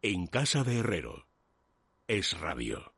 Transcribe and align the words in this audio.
En 0.00 0.28
casa 0.28 0.62
de 0.62 0.78
Herrero. 0.78 1.26
Es 2.06 2.38
radio. 2.38 2.92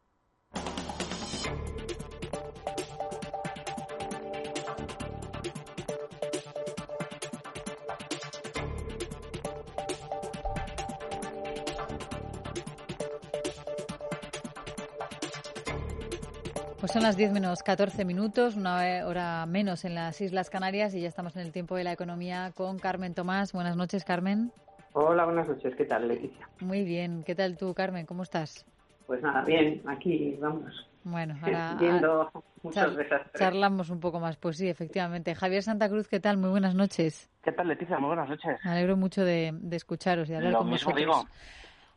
Pues 16.78 16.92
son 16.92 17.02
las 17.02 17.16
10 17.16 17.32
menos 17.32 17.62
14 17.62 18.04
minutos, 18.04 18.56
una 18.56 19.06
hora 19.06 19.46
menos 19.46 19.86
en 19.86 19.94
las 19.94 20.20
Islas 20.20 20.50
Canarias 20.50 20.94
y 20.94 21.00
ya 21.00 21.08
estamos 21.08 21.34
en 21.36 21.42
el 21.42 21.52
tiempo 21.52 21.76
de 21.76 21.84
la 21.84 21.92
economía 21.92 22.52
con 22.54 22.78
Carmen 22.78 23.14
Tomás. 23.14 23.52
Buenas 23.52 23.76
noches, 23.76 24.04
Carmen. 24.04 24.52
Hola, 24.92 25.24
buenas 25.24 25.48
noches. 25.48 25.74
¿Qué 25.76 25.84
tal, 25.84 26.08
Leticia? 26.08 26.48
Muy 26.60 26.84
bien. 26.84 27.22
¿Qué 27.24 27.34
tal 27.34 27.56
tú, 27.56 27.74
Carmen? 27.74 28.06
¿Cómo 28.06 28.24
estás? 28.24 28.66
Pues 29.06 29.22
nada, 29.22 29.42
bien. 29.44 29.82
Aquí 29.86 30.36
vamos. 30.40 30.88
Bueno, 31.04 31.36
ahora 31.42 31.76
viendo 31.78 32.30
muchos 32.62 32.96
charlamos 33.34 33.90
un 33.90 34.00
poco 34.00 34.18
más. 34.18 34.36
Pues 34.36 34.56
sí, 34.56 34.68
efectivamente. 34.68 35.34
Javier 35.34 35.62
Santa 35.62 35.88
Cruz, 35.88 36.08
¿qué 36.08 36.18
tal? 36.18 36.38
Muy 36.38 36.50
buenas 36.50 36.74
noches. 36.74 37.30
¿Qué 37.42 37.52
tal, 37.52 37.68
Leticia? 37.68 37.98
Muy 37.98 38.08
buenas 38.08 38.28
noches. 38.28 38.58
Me 38.64 38.70
alegro 38.72 38.96
mucho 38.96 39.24
de, 39.24 39.54
escucharos 39.70 40.28
y 40.28 40.34
hablar 40.34 40.52
Lo 40.52 40.58
con 40.58 40.70
mismo 40.70 40.92
vosotros. 40.92 41.24
digo. 41.24 41.30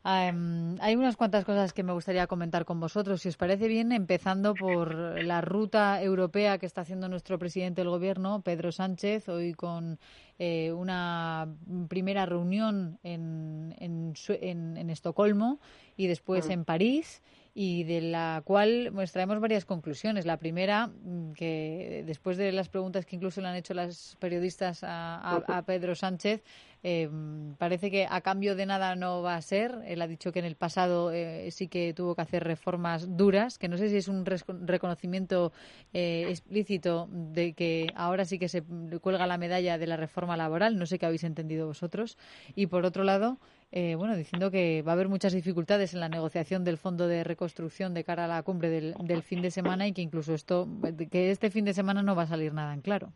Em, 0.06 0.76
hay 0.82 0.98
unas 0.98 1.16
cuantas 1.16 1.46
cosas 1.46 1.72
que 1.72 1.82
me 1.82 1.94
gustaría 1.94 2.28
comentar 2.28 2.66
con 2.66 2.78
vosotros, 2.80 3.22
si 3.22 3.30
os 3.30 3.38
parece 3.38 3.70
bien, 3.70 3.94
empezando 3.94 4.58
por 4.58 4.94
la 5.24 5.40
ruta 5.40 6.02
europea 6.04 6.58
que 6.58 6.66
está 6.66 6.82
haciendo 6.82 7.08
nuestro 7.08 7.40
presidente 7.40 7.80
del 7.82 7.90
Gobierno, 7.90 8.42
Pedro 8.42 8.74
Sánchez, 8.74 9.30
hoy 9.30 9.54
con 9.54 9.98
eh, 10.40 10.74
una 10.74 11.48
primera 11.88 12.26
reunión 12.26 13.00
en, 13.04 13.74
en, 13.80 14.14
en- 14.42 14.78
en 14.78 14.90
Estocolmo 14.90 15.60
y 15.96 16.08
después 16.08 16.50
en 16.50 16.66
París 16.66 17.22
y 17.56 17.84
de 17.84 18.02
la 18.02 18.42
cual 18.44 18.92
pues, 18.94 19.12
traemos 19.12 19.40
varias 19.40 19.64
conclusiones. 19.64 20.26
La 20.26 20.38
primera, 20.38 20.88
mm, 20.88 21.34
que 21.34 22.04
después 22.06 22.36
de 22.38 22.52
las 22.52 22.68
preguntas 22.68 23.06
que 23.06 23.16
incluso 23.16 23.40
le 23.42 23.48
han 23.48 23.56
hecho 23.56 23.74
las 23.76 24.18
periodistas 24.20 24.84
a, 24.84 25.16
a- 25.18 25.58
a 25.58 25.62
Pedro 25.62 25.94
Sánchez, 25.96 26.44
eh, 26.84 27.10
parece 27.58 27.90
que 27.90 28.06
a 28.10 28.20
cambio 28.22 28.56
de 28.56 28.66
nada 28.66 28.96
no 28.96 29.22
va 29.22 29.36
a 29.36 29.42
ser. 29.42 29.80
Él 29.86 30.02
ha 30.02 30.08
dicho 30.08 30.32
que 30.34 30.40
en 30.40 30.46
el 30.46 30.56
pasado 30.56 31.12
eh, 31.12 31.50
sí 31.52 31.70
que 31.70 31.94
tuvo 31.94 32.14
que 32.14 32.22
hacer 32.22 32.44
reformas 32.44 33.16
duras, 33.16 33.58
que 33.58 33.70
no 33.70 33.78
sé 33.78 33.90
si 33.90 33.98
es 33.98 34.10
un 34.10 34.26
reconocimiento 34.26 35.54
eh, 35.94 36.26
explícito 36.30 37.08
de 37.10 37.54
que 37.54 37.88
ahora 37.96 38.26
sí 38.26 38.38
que 38.38 38.50
se 38.50 38.64
cuelga 39.02 39.26
la 39.28 39.38
medalla 39.38 39.78
de 39.78 39.88
la 39.88 39.98
reforma 39.98 40.36
laboral. 40.36 40.78
No 40.78 40.86
sé 40.86 41.00
qué 41.00 41.06
habéis 41.06 41.24
entendido 41.24 41.68
vosotros. 41.68 42.18
Y 42.54 42.68
por 42.68 42.86
otro 42.86 43.06
lado, 43.06 43.38
eh, 43.72 43.96
bueno, 43.96 44.16
diciendo 44.16 44.52
que 44.52 44.82
va 44.82 44.92
a 44.92 44.96
haber 44.96 45.08
muchas 45.08 45.34
dificultades 45.34 45.94
en 45.94 46.02
la 46.02 46.10
negociación 46.10 46.66
del 46.66 46.78
fondo 46.78 47.08
de 47.08 47.24
reconstrucción 47.24 47.94
de 47.94 48.04
cara 48.04 48.26
a 48.26 48.28
la 48.28 48.44
cumbre 48.44 48.70
del, 48.70 48.94
del 49.00 49.24
fin 49.24 49.42
de 49.42 49.52
semana 49.52 49.88
y 49.88 49.94
que 49.94 50.02
incluso 50.02 50.34
esto, 50.34 50.68
que 51.10 51.32
este 51.32 51.50
fin 51.50 51.66
de 51.66 51.74
semana 51.74 52.04
no 52.04 52.14
va 52.14 52.24
a 52.24 52.28
salir 52.28 52.54
nada 52.54 52.74
en 52.74 52.82
claro. 52.82 53.14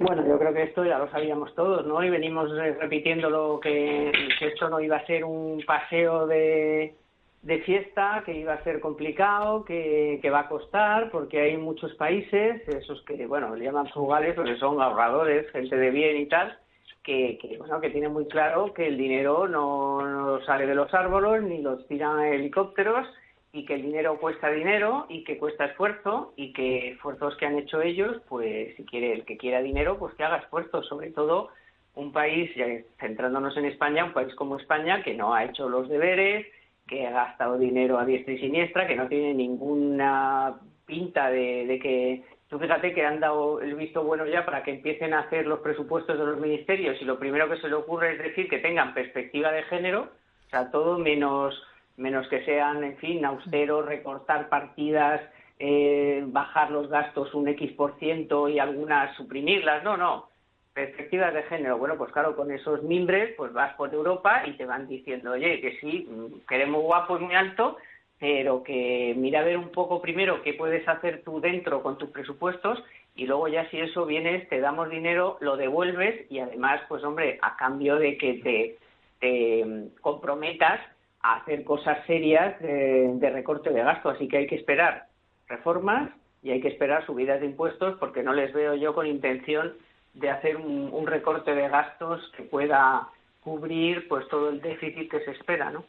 Bueno, 0.00 0.26
yo 0.26 0.38
creo 0.38 0.52
que 0.52 0.64
esto 0.64 0.84
ya 0.84 0.98
lo 0.98 1.08
sabíamos 1.10 1.54
todos, 1.54 1.86
¿no? 1.86 2.02
Y 2.02 2.10
venimos 2.10 2.50
eh, 2.52 2.76
repitiendo 2.80 3.30
lo 3.30 3.60
que, 3.60 4.10
que 4.38 4.46
esto 4.48 4.68
no 4.68 4.80
iba 4.80 4.96
a 4.96 5.06
ser 5.06 5.24
un 5.24 5.62
paseo 5.64 6.26
de, 6.26 6.94
de 7.42 7.58
fiesta, 7.60 8.22
que 8.26 8.34
iba 8.36 8.54
a 8.54 8.64
ser 8.64 8.80
complicado, 8.80 9.64
que, 9.64 10.18
que 10.20 10.30
va 10.30 10.40
a 10.40 10.48
costar, 10.48 11.10
porque 11.10 11.40
hay 11.40 11.56
muchos 11.56 11.94
países, 11.94 12.66
esos 12.68 13.02
que, 13.02 13.26
bueno, 13.26 13.54
le 13.54 13.66
llaman 13.66 13.86
frugales, 13.88 14.34
porque 14.34 14.56
son 14.56 14.82
ahorradores, 14.82 15.50
gente 15.52 15.76
de 15.76 15.90
bien 15.90 16.16
y 16.16 16.26
tal, 16.26 16.58
que, 17.04 17.38
que, 17.40 17.56
bueno, 17.58 17.80
que 17.80 17.90
tienen 17.90 18.12
muy 18.12 18.26
claro 18.26 18.74
que 18.74 18.88
el 18.88 18.96
dinero 18.96 19.46
no, 19.46 20.00
no 20.02 20.44
sale 20.44 20.66
de 20.66 20.74
los 20.74 20.92
árboles 20.92 21.42
ni 21.42 21.62
los 21.62 21.86
tiran 21.86 22.20
helicópteros 22.24 23.06
y 23.54 23.64
que 23.64 23.74
el 23.74 23.82
dinero 23.82 24.18
cuesta 24.18 24.50
dinero 24.50 25.06
y 25.08 25.22
que 25.22 25.38
cuesta 25.38 25.66
esfuerzo 25.66 26.32
y 26.36 26.52
que 26.52 26.88
esfuerzos 26.88 27.36
que 27.36 27.46
han 27.46 27.56
hecho 27.56 27.80
ellos, 27.80 28.20
pues 28.28 28.74
si 28.76 28.84
quiere 28.84 29.12
el 29.12 29.24
que 29.24 29.36
quiera 29.36 29.62
dinero, 29.62 29.96
pues 29.96 30.12
que 30.16 30.24
haga 30.24 30.38
esfuerzos, 30.38 30.88
sobre 30.88 31.12
todo 31.12 31.50
un 31.94 32.10
país, 32.10 32.50
centrándonos 32.98 33.56
en 33.56 33.66
España, 33.66 34.06
un 34.06 34.12
país 34.12 34.34
como 34.34 34.56
España 34.56 35.04
que 35.04 35.14
no 35.14 35.32
ha 35.32 35.44
hecho 35.44 35.68
los 35.68 35.88
deberes, 35.88 36.48
que 36.88 37.06
ha 37.06 37.12
gastado 37.12 37.56
dinero 37.56 37.96
a 37.96 38.04
diestra 38.04 38.34
y 38.34 38.40
siniestra, 38.40 38.88
que 38.88 38.96
no 38.96 39.06
tiene 39.06 39.32
ninguna 39.32 40.56
pinta 40.84 41.30
de, 41.30 41.64
de 41.64 41.78
que 41.78 42.24
tú 42.48 42.58
fíjate 42.58 42.92
que 42.92 43.06
han 43.06 43.20
dado 43.20 43.60
el 43.60 43.76
visto 43.76 44.02
bueno 44.02 44.26
ya 44.26 44.44
para 44.44 44.64
que 44.64 44.72
empiecen 44.72 45.14
a 45.14 45.20
hacer 45.20 45.46
los 45.46 45.60
presupuestos 45.60 46.18
de 46.18 46.26
los 46.26 46.40
ministerios 46.40 47.00
y 47.00 47.04
lo 47.04 47.20
primero 47.20 47.48
que 47.48 47.58
se 47.58 47.68
le 47.68 47.76
ocurre 47.76 48.14
es 48.14 48.18
decir 48.18 48.48
que 48.48 48.58
tengan 48.58 48.94
perspectiva 48.94 49.52
de 49.52 49.62
género, 49.62 50.08
o 50.48 50.50
sea, 50.50 50.72
todo 50.72 50.98
menos 50.98 51.54
menos 51.96 52.26
que 52.28 52.44
sean, 52.44 52.82
en 52.82 52.96
fin, 52.96 53.24
austeros, 53.24 53.86
recortar 53.86 54.48
partidas, 54.48 55.20
eh, 55.58 56.24
bajar 56.26 56.70
los 56.70 56.88
gastos 56.88 57.32
un 57.34 57.48
X 57.48 57.72
por 57.72 57.98
ciento 57.98 58.48
y 58.48 58.58
algunas 58.58 59.14
suprimirlas. 59.16 59.84
No, 59.84 59.96
no. 59.96 60.28
Perspectivas 60.72 61.32
de 61.32 61.44
género. 61.44 61.78
Bueno, 61.78 61.96
pues 61.96 62.10
claro, 62.10 62.34
con 62.34 62.50
esos 62.50 62.82
mimbres, 62.82 63.34
pues 63.36 63.52
vas 63.52 63.74
por 63.74 63.94
Europa 63.94 64.42
y 64.44 64.52
te 64.52 64.66
van 64.66 64.88
diciendo, 64.88 65.32
oye, 65.32 65.60
que 65.60 65.78
sí, 65.78 66.08
mm, 66.10 66.46
queremos 66.48 66.82
guapos 66.82 67.20
muy 67.20 67.34
alto, 67.34 67.76
pero 68.18 68.64
que 68.64 69.14
mira 69.16 69.40
a 69.40 69.44
ver 69.44 69.56
un 69.56 69.70
poco 69.70 70.02
primero 70.02 70.42
qué 70.42 70.54
puedes 70.54 70.86
hacer 70.88 71.22
tú 71.24 71.40
dentro 71.40 71.82
con 71.82 71.96
tus 71.96 72.10
presupuestos 72.10 72.82
y 73.14 73.26
luego 73.26 73.46
ya 73.46 73.68
si 73.70 73.78
eso 73.78 74.06
vienes, 74.06 74.48
te 74.48 74.58
damos 74.58 74.90
dinero, 74.90 75.36
lo 75.40 75.56
devuelves 75.56 76.28
y 76.30 76.40
además, 76.40 76.80
pues 76.88 77.04
hombre, 77.04 77.38
a 77.42 77.56
cambio 77.56 77.96
de 77.96 78.18
que 78.18 78.34
te, 78.34 78.76
te 79.20 79.64
mm, 79.64 80.00
comprometas 80.00 80.80
a 81.24 81.36
hacer 81.36 81.64
cosas 81.64 82.04
serias 82.06 82.60
de, 82.60 83.14
de 83.14 83.30
recorte 83.30 83.70
de 83.70 83.82
gasto. 83.82 84.10
Así 84.10 84.28
que 84.28 84.36
hay 84.36 84.46
que 84.46 84.56
esperar 84.56 85.06
reformas 85.48 86.10
y 86.42 86.50
hay 86.50 86.60
que 86.60 86.68
esperar 86.68 87.04
subidas 87.06 87.40
de 87.40 87.46
impuestos 87.46 87.96
porque 87.98 88.22
no 88.22 88.34
les 88.34 88.52
veo 88.52 88.74
yo 88.74 88.94
con 88.94 89.06
intención 89.06 89.72
de 90.12 90.28
hacer 90.30 90.56
un, 90.58 90.90
un 90.92 91.06
recorte 91.06 91.54
de 91.54 91.68
gastos 91.68 92.30
que 92.36 92.42
pueda 92.42 93.08
cubrir 93.42 94.06
pues 94.06 94.28
todo 94.28 94.50
el 94.50 94.60
déficit 94.60 95.10
que 95.10 95.20
se 95.20 95.30
espera, 95.30 95.70
¿no? 95.70 95.84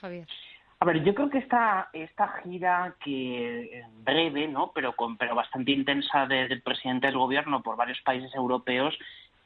Javier. 0.00 0.26
A 0.80 0.84
ver, 0.84 1.02
yo 1.02 1.12
creo 1.14 1.28
que 1.28 1.38
esta, 1.38 1.88
esta 1.92 2.28
gira 2.42 2.94
que 3.04 3.82
breve, 4.04 4.46
¿no? 4.48 4.70
Pero 4.74 4.92
con, 4.94 5.16
pero 5.16 5.34
bastante 5.34 5.72
intensa 5.72 6.26
de- 6.26 6.46
del 6.48 6.62
presidente 6.62 7.08
del 7.08 7.18
gobierno 7.18 7.62
por 7.62 7.76
varios 7.76 8.00
países 8.02 8.32
europeos 8.34 8.96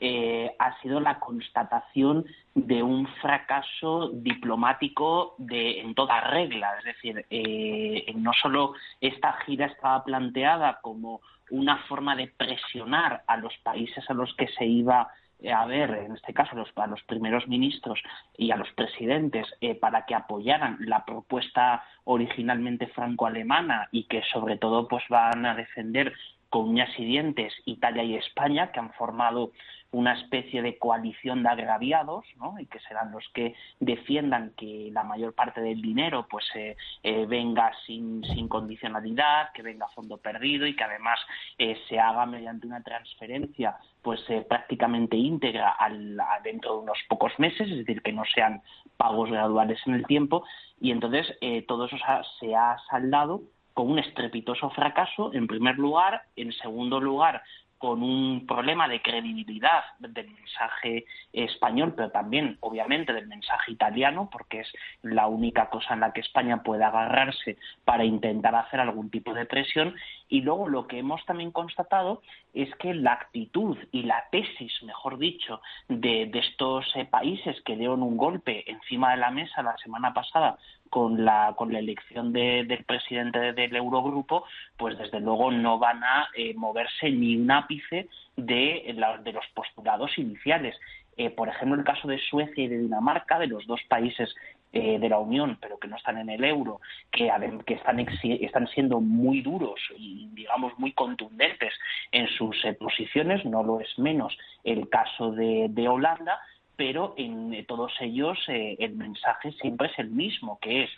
eh, 0.04 0.52
ha 0.58 0.80
sido 0.80 0.98
la 0.98 1.20
constatación 1.20 2.24
de 2.56 2.82
un 2.82 3.06
fracaso 3.20 4.10
diplomático 4.12 5.36
de 5.38 5.78
en 5.78 5.94
toda 5.94 6.20
regla. 6.22 6.76
Es 6.78 6.84
decir, 6.86 7.24
eh, 7.30 8.12
no 8.16 8.32
solo 8.32 8.74
esta 9.00 9.32
gira 9.44 9.66
estaba 9.66 10.02
planteada 10.02 10.80
como 10.82 11.20
una 11.50 11.76
forma 11.84 12.16
de 12.16 12.26
presionar 12.26 13.22
a 13.28 13.36
los 13.36 13.56
países 13.58 14.04
a 14.10 14.14
los 14.14 14.34
que 14.34 14.48
se 14.48 14.66
iba 14.66 15.06
eh, 15.38 15.52
a 15.52 15.66
ver, 15.66 15.90
en 15.90 16.16
este 16.16 16.34
caso, 16.34 16.56
los, 16.56 16.68
a 16.74 16.88
los 16.88 17.02
primeros 17.04 17.46
ministros 17.46 18.00
y 18.36 18.50
a 18.50 18.56
los 18.56 18.72
presidentes 18.72 19.46
para 19.80 20.04
que 20.04 20.16
apoyaran 20.16 20.78
la 20.80 21.04
propuesta 21.04 21.84
originalmente 22.04 22.88
franco-alemana 22.88 23.88
y 23.92 24.04
que 24.04 24.22
sobre 24.32 24.56
todo 24.56 24.88
pues 24.88 25.04
van 25.08 25.46
a 25.46 25.54
defender 25.54 26.12
con 26.52 26.68
uñas 26.68 26.90
y 26.98 27.04
dientes 27.06 27.54
Italia 27.64 28.04
y 28.04 28.14
España, 28.14 28.70
que 28.72 28.78
han 28.78 28.92
formado 28.92 29.52
una 29.90 30.12
especie 30.12 30.60
de 30.60 30.78
coalición 30.78 31.42
de 31.42 31.48
agraviados, 31.48 32.26
¿no? 32.36 32.58
Y 32.58 32.66
que 32.66 32.78
serán 32.80 33.10
los 33.10 33.26
que 33.32 33.54
defiendan 33.80 34.52
que 34.56 34.90
la 34.92 35.02
mayor 35.02 35.34
parte 35.34 35.62
del 35.62 35.80
dinero, 35.80 36.26
pues, 36.30 36.44
eh, 36.54 36.76
eh, 37.02 37.24
venga 37.26 37.72
sin, 37.86 38.22
sin 38.24 38.48
condicionalidad, 38.48 39.52
que 39.52 39.62
venga 39.62 39.86
a 39.86 39.90
fondo 39.90 40.18
perdido 40.18 40.66
y 40.66 40.76
que 40.76 40.84
además 40.84 41.18
eh, 41.56 41.78
se 41.88 41.98
haga 41.98 42.26
mediante 42.26 42.66
una 42.66 42.82
transferencia, 42.82 43.76
pues, 44.02 44.20
prácticamente 44.46 45.16
íntegra 45.16 45.70
al, 45.70 46.18
dentro 46.44 46.74
de 46.74 46.82
unos 46.82 46.98
pocos 47.08 47.32
meses, 47.38 47.70
es 47.70 47.78
decir, 47.78 48.02
que 48.02 48.12
no 48.12 48.24
sean 48.34 48.62
pagos 48.98 49.30
graduales 49.30 49.80
en 49.86 49.94
el 49.94 50.06
tiempo. 50.06 50.44
Y 50.80 50.90
entonces 50.90 51.38
todo 51.66 51.86
eso 51.86 51.96
se 52.40 52.54
ha 52.54 52.76
saldado 52.90 53.42
con 53.74 53.90
un 53.90 53.98
estrepitoso 53.98 54.70
fracaso, 54.70 55.32
en 55.34 55.46
primer 55.46 55.78
lugar, 55.78 56.22
en 56.36 56.52
segundo 56.52 57.00
lugar, 57.00 57.42
con 57.82 58.00
un 58.00 58.46
problema 58.46 58.86
de 58.86 59.02
credibilidad 59.02 59.82
del 59.98 60.30
mensaje 60.30 61.04
español, 61.32 61.94
pero 61.96 62.12
también, 62.12 62.56
obviamente, 62.60 63.12
del 63.12 63.26
mensaje 63.26 63.72
italiano, 63.72 64.28
porque 64.30 64.60
es 64.60 64.72
la 65.02 65.26
única 65.26 65.68
cosa 65.68 65.94
en 65.94 65.98
la 65.98 66.12
que 66.12 66.20
España 66.20 66.62
puede 66.62 66.84
agarrarse 66.84 67.56
para 67.84 68.04
intentar 68.04 68.54
hacer 68.54 68.78
algún 68.78 69.10
tipo 69.10 69.34
de 69.34 69.46
presión. 69.46 69.96
Y 70.28 70.42
luego 70.42 70.68
lo 70.68 70.86
que 70.86 71.00
hemos 71.00 71.26
también 71.26 71.50
constatado 71.50 72.22
es 72.54 72.72
que 72.76 72.94
la 72.94 73.14
actitud 73.14 73.76
y 73.90 74.04
la 74.04 74.28
tesis, 74.30 74.80
mejor 74.84 75.18
dicho, 75.18 75.60
de, 75.88 76.26
de 76.26 76.38
estos 76.38 76.86
eh, 76.94 77.04
países 77.04 77.60
que 77.62 77.74
dieron 77.74 78.04
un 78.04 78.16
golpe 78.16 78.62
encima 78.70 79.10
de 79.10 79.16
la 79.16 79.32
mesa 79.32 79.60
la 79.60 79.76
semana 79.78 80.14
pasada 80.14 80.56
con 80.92 81.24
la, 81.24 81.54
con 81.56 81.72
la 81.72 81.78
elección 81.78 82.34
de, 82.34 82.64
del 82.64 82.84
presidente 82.84 83.54
del 83.54 83.74
Eurogrupo, 83.74 84.44
pues 84.76 84.98
desde 84.98 85.20
luego 85.20 85.50
no 85.50 85.78
van 85.78 86.04
a 86.04 86.28
eh, 86.36 86.52
moverse 86.52 87.10
ni 87.10 87.34
un 87.34 87.50
ápice 87.50 88.08
de, 88.36 88.92
la, 88.98 89.16
de 89.16 89.32
los 89.32 89.46
postulados 89.54 90.18
iniciales. 90.18 90.78
Eh, 91.16 91.30
por 91.30 91.48
ejemplo, 91.48 91.78
el 91.78 91.86
caso 91.86 92.08
de 92.08 92.18
Suecia 92.18 92.62
y 92.62 92.68
de 92.68 92.76
Dinamarca, 92.76 93.38
de 93.38 93.46
los 93.46 93.66
dos 93.66 93.80
países 93.88 94.34
eh, 94.74 94.98
de 94.98 95.08
la 95.08 95.18
Unión, 95.18 95.56
pero 95.62 95.78
que 95.78 95.88
no 95.88 95.96
están 95.96 96.18
en 96.18 96.28
el 96.28 96.44
euro, 96.44 96.82
que, 97.10 97.32
que 97.64 97.74
están, 97.74 97.98
están 97.98 98.68
siendo 98.68 99.00
muy 99.00 99.40
duros 99.40 99.80
y, 99.96 100.28
digamos, 100.34 100.78
muy 100.78 100.92
contundentes 100.92 101.72
en 102.10 102.28
sus 102.28 102.54
posiciones, 102.78 103.46
no 103.46 103.62
lo 103.62 103.80
es 103.80 103.98
menos 103.98 104.36
el 104.62 104.90
caso 104.90 105.32
de, 105.32 105.68
de 105.70 105.88
Holanda, 105.88 106.38
pero 106.76 107.14
en 107.16 107.64
todos 107.66 107.92
ellos 108.00 108.38
el 108.48 108.94
mensaje 108.94 109.52
siempre 109.52 109.88
es 109.88 109.98
el 109.98 110.10
mismo, 110.10 110.58
que 110.60 110.84
es 110.84 110.90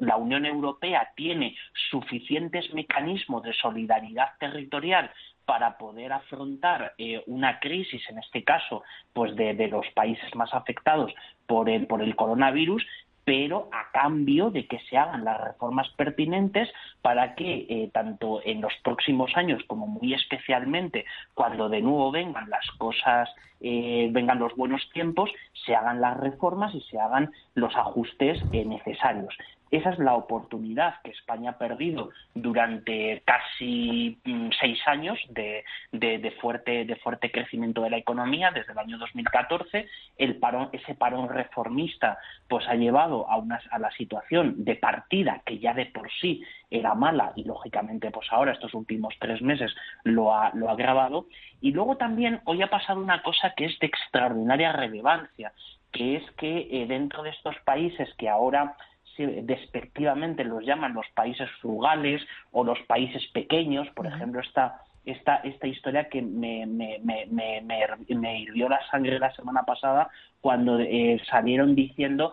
la 0.00 0.16
Unión 0.16 0.44
Europea 0.44 1.12
tiene 1.16 1.56
suficientes 1.90 2.72
mecanismos 2.74 3.42
de 3.42 3.54
solidaridad 3.54 4.30
territorial 4.38 5.10
para 5.50 5.78
poder 5.78 6.12
afrontar 6.12 6.94
eh, 6.96 7.24
una 7.26 7.58
crisis, 7.58 8.00
en 8.08 8.18
este 8.18 8.44
caso, 8.44 8.84
pues 9.12 9.34
de, 9.34 9.66
los 9.66 9.84
países 9.94 10.32
más 10.36 10.54
afectados 10.54 11.12
por 11.46 11.68
el, 11.68 11.88
por 11.88 12.02
el 12.02 12.14
coronavirus, 12.14 12.86
pero 13.30 13.68
a 13.70 13.92
cambio 13.92 14.50
de 14.50 14.66
que 14.66 14.80
se 14.90 14.98
hagan 14.98 15.24
las 15.24 15.40
reformas 15.40 15.88
pertinentes 15.90 16.68
para 17.00 17.36
que 17.36 17.64
eh, 17.68 17.88
tanto 17.92 18.40
en 18.44 18.60
los 18.60 18.72
próximos 18.82 19.30
años 19.36 19.62
como 19.68 19.86
muy 19.86 20.14
especialmente 20.14 21.04
cuando 21.32 21.68
de 21.68 21.80
nuevo 21.80 22.10
vengan 22.10 22.50
las 22.50 22.68
cosas, 22.72 23.28
eh, 23.60 24.08
vengan 24.10 24.40
los 24.40 24.56
buenos 24.56 24.82
tiempos, 24.92 25.30
se 25.64 25.76
hagan 25.76 26.00
las 26.00 26.16
reformas 26.16 26.74
y 26.74 26.80
se 26.80 26.98
hagan 26.98 27.30
los 27.54 27.76
ajustes 27.76 28.42
necesarios. 28.50 29.32
Esa 29.70 29.90
es 29.90 29.98
la 30.00 30.14
oportunidad 30.14 30.96
que 31.04 31.12
España 31.12 31.52
ha 31.52 31.58
perdido 31.58 32.10
durante 32.34 33.22
casi 33.24 34.18
mm, 34.24 34.48
seis 34.58 34.78
años 34.86 35.18
de, 35.28 35.64
fuerte, 36.40 37.30
crecimiento 37.30 37.82
de 37.82 37.90
la 37.90 37.98
economía 37.98 38.50
desde 38.50 38.72
el 38.72 38.78
año 38.78 38.98
2014. 38.98 39.86
El 40.18 40.36
parón, 40.36 40.70
ese 40.72 40.94
parón 40.94 41.28
reformista 41.28 42.18
pues 42.48 42.66
ha 42.68 42.74
llevado 42.74 43.30
a, 43.30 43.40
a 43.70 43.78
la 43.78 43.90
situación 43.92 44.64
de 44.64 44.74
partida 44.74 45.42
que 45.46 45.58
ya 45.58 45.72
de 45.72 45.86
por 45.86 46.10
sí 46.20 46.42
era 46.70 46.94
mala 46.94 47.32
y 47.36 47.44
lógicamente 47.44 48.10
pues 48.10 48.26
ahora 48.32 48.52
estos 48.52 48.74
últimos 48.74 49.14
tres 49.20 49.40
meses 49.40 49.72
lo 50.02 50.34
ha, 50.34 50.50
lo 50.54 50.68
ha 50.68 50.72
agravado. 50.72 51.26
Y 51.60 51.70
luego 51.70 51.96
también 51.96 52.40
hoy 52.44 52.62
ha 52.62 52.70
pasado 52.70 53.00
una 53.00 53.22
cosa 53.22 53.54
que 53.56 53.66
es 53.66 53.78
de 53.78 53.86
extraordinaria 53.86 54.72
relevancia, 54.72 55.52
que 55.92 56.16
es 56.16 56.30
que 56.32 56.68
eh, 56.70 56.86
dentro 56.86 57.22
de 57.22 57.30
estos 57.30 57.56
países 57.64 58.08
que 58.16 58.28
ahora 58.28 58.76
despectivamente 59.16 60.44
los 60.44 60.64
llaman 60.64 60.94
los 60.94 61.06
países 61.14 61.48
frugales 61.60 62.22
o 62.52 62.64
los 62.64 62.78
países 62.86 63.26
pequeños, 63.32 63.88
por 63.90 64.06
ejemplo, 64.06 64.40
esta, 64.40 64.82
esta, 65.04 65.36
esta 65.36 65.66
historia 65.66 66.08
que 66.08 66.22
me, 66.22 66.66
me, 66.66 66.98
me, 67.02 67.60
me, 67.60 68.40
hirvió 68.40 68.68
la 68.68 68.80
sangre 68.90 69.18
la 69.18 69.32
semana 69.32 69.62
pasada 69.64 70.10
cuando 70.40 70.78
eh, 70.80 71.20
salieron 71.28 71.74
diciendo 71.74 72.32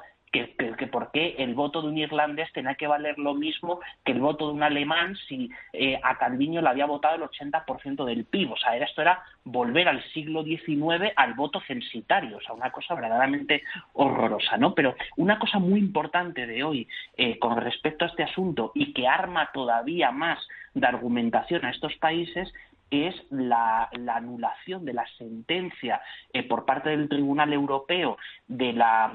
que, 0.57 0.87
por 0.87 1.11
qué 1.11 1.35
el 1.39 1.53
voto 1.53 1.81
de 1.81 1.89
un 1.89 1.97
irlandés 1.97 2.51
tenía 2.53 2.75
que 2.75 2.87
valer 2.87 3.17
lo 3.17 3.33
mismo 3.33 3.79
que 4.03 4.11
el 4.11 4.19
voto 4.19 4.47
de 4.47 4.53
un 4.53 4.63
alemán 4.63 5.15
si 5.27 5.49
eh, 5.73 5.99
a 6.03 6.17
Calviño 6.17 6.61
le 6.61 6.69
había 6.69 6.85
votado 6.85 7.15
el 7.15 7.21
80% 7.23 8.05
del 8.05 8.25
PIB. 8.25 8.51
O 8.51 8.57
sea, 8.57 8.75
esto 8.77 9.01
era 9.01 9.23
volver 9.43 9.87
al 9.87 10.03
siglo 10.13 10.43
XIX 10.43 11.11
al 11.15 11.33
voto 11.33 11.61
censitario. 11.61 12.37
O 12.37 12.41
sea, 12.41 12.53
una 12.53 12.71
cosa 12.71 12.95
verdaderamente 12.95 13.63
horrorosa, 13.93 14.57
¿no? 14.57 14.73
Pero 14.73 14.95
una 15.15 15.39
cosa 15.39 15.59
muy 15.59 15.79
importante 15.79 16.45
de 16.45 16.63
hoy 16.63 16.87
eh, 17.15 17.39
con 17.39 17.57
respecto 17.57 18.05
a 18.05 18.09
este 18.09 18.23
asunto 18.23 18.71
y 18.75 18.93
que 18.93 19.07
arma 19.07 19.49
todavía 19.53 20.11
más 20.11 20.39
de 20.73 20.87
argumentación 20.87 21.65
a 21.65 21.71
estos 21.71 21.95
países 21.95 22.53
es 22.91 23.15
la, 23.29 23.89
anulación 24.07 24.85
de 24.85 24.93
la 24.93 25.05
sentencia 25.17 26.01
eh, 26.31 26.43
por 26.43 26.65
parte 26.65 26.89
del 26.89 27.09
Tribunal 27.09 27.51
Europeo 27.53 28.17
de 28.47 28.73
la, 28.73 29.11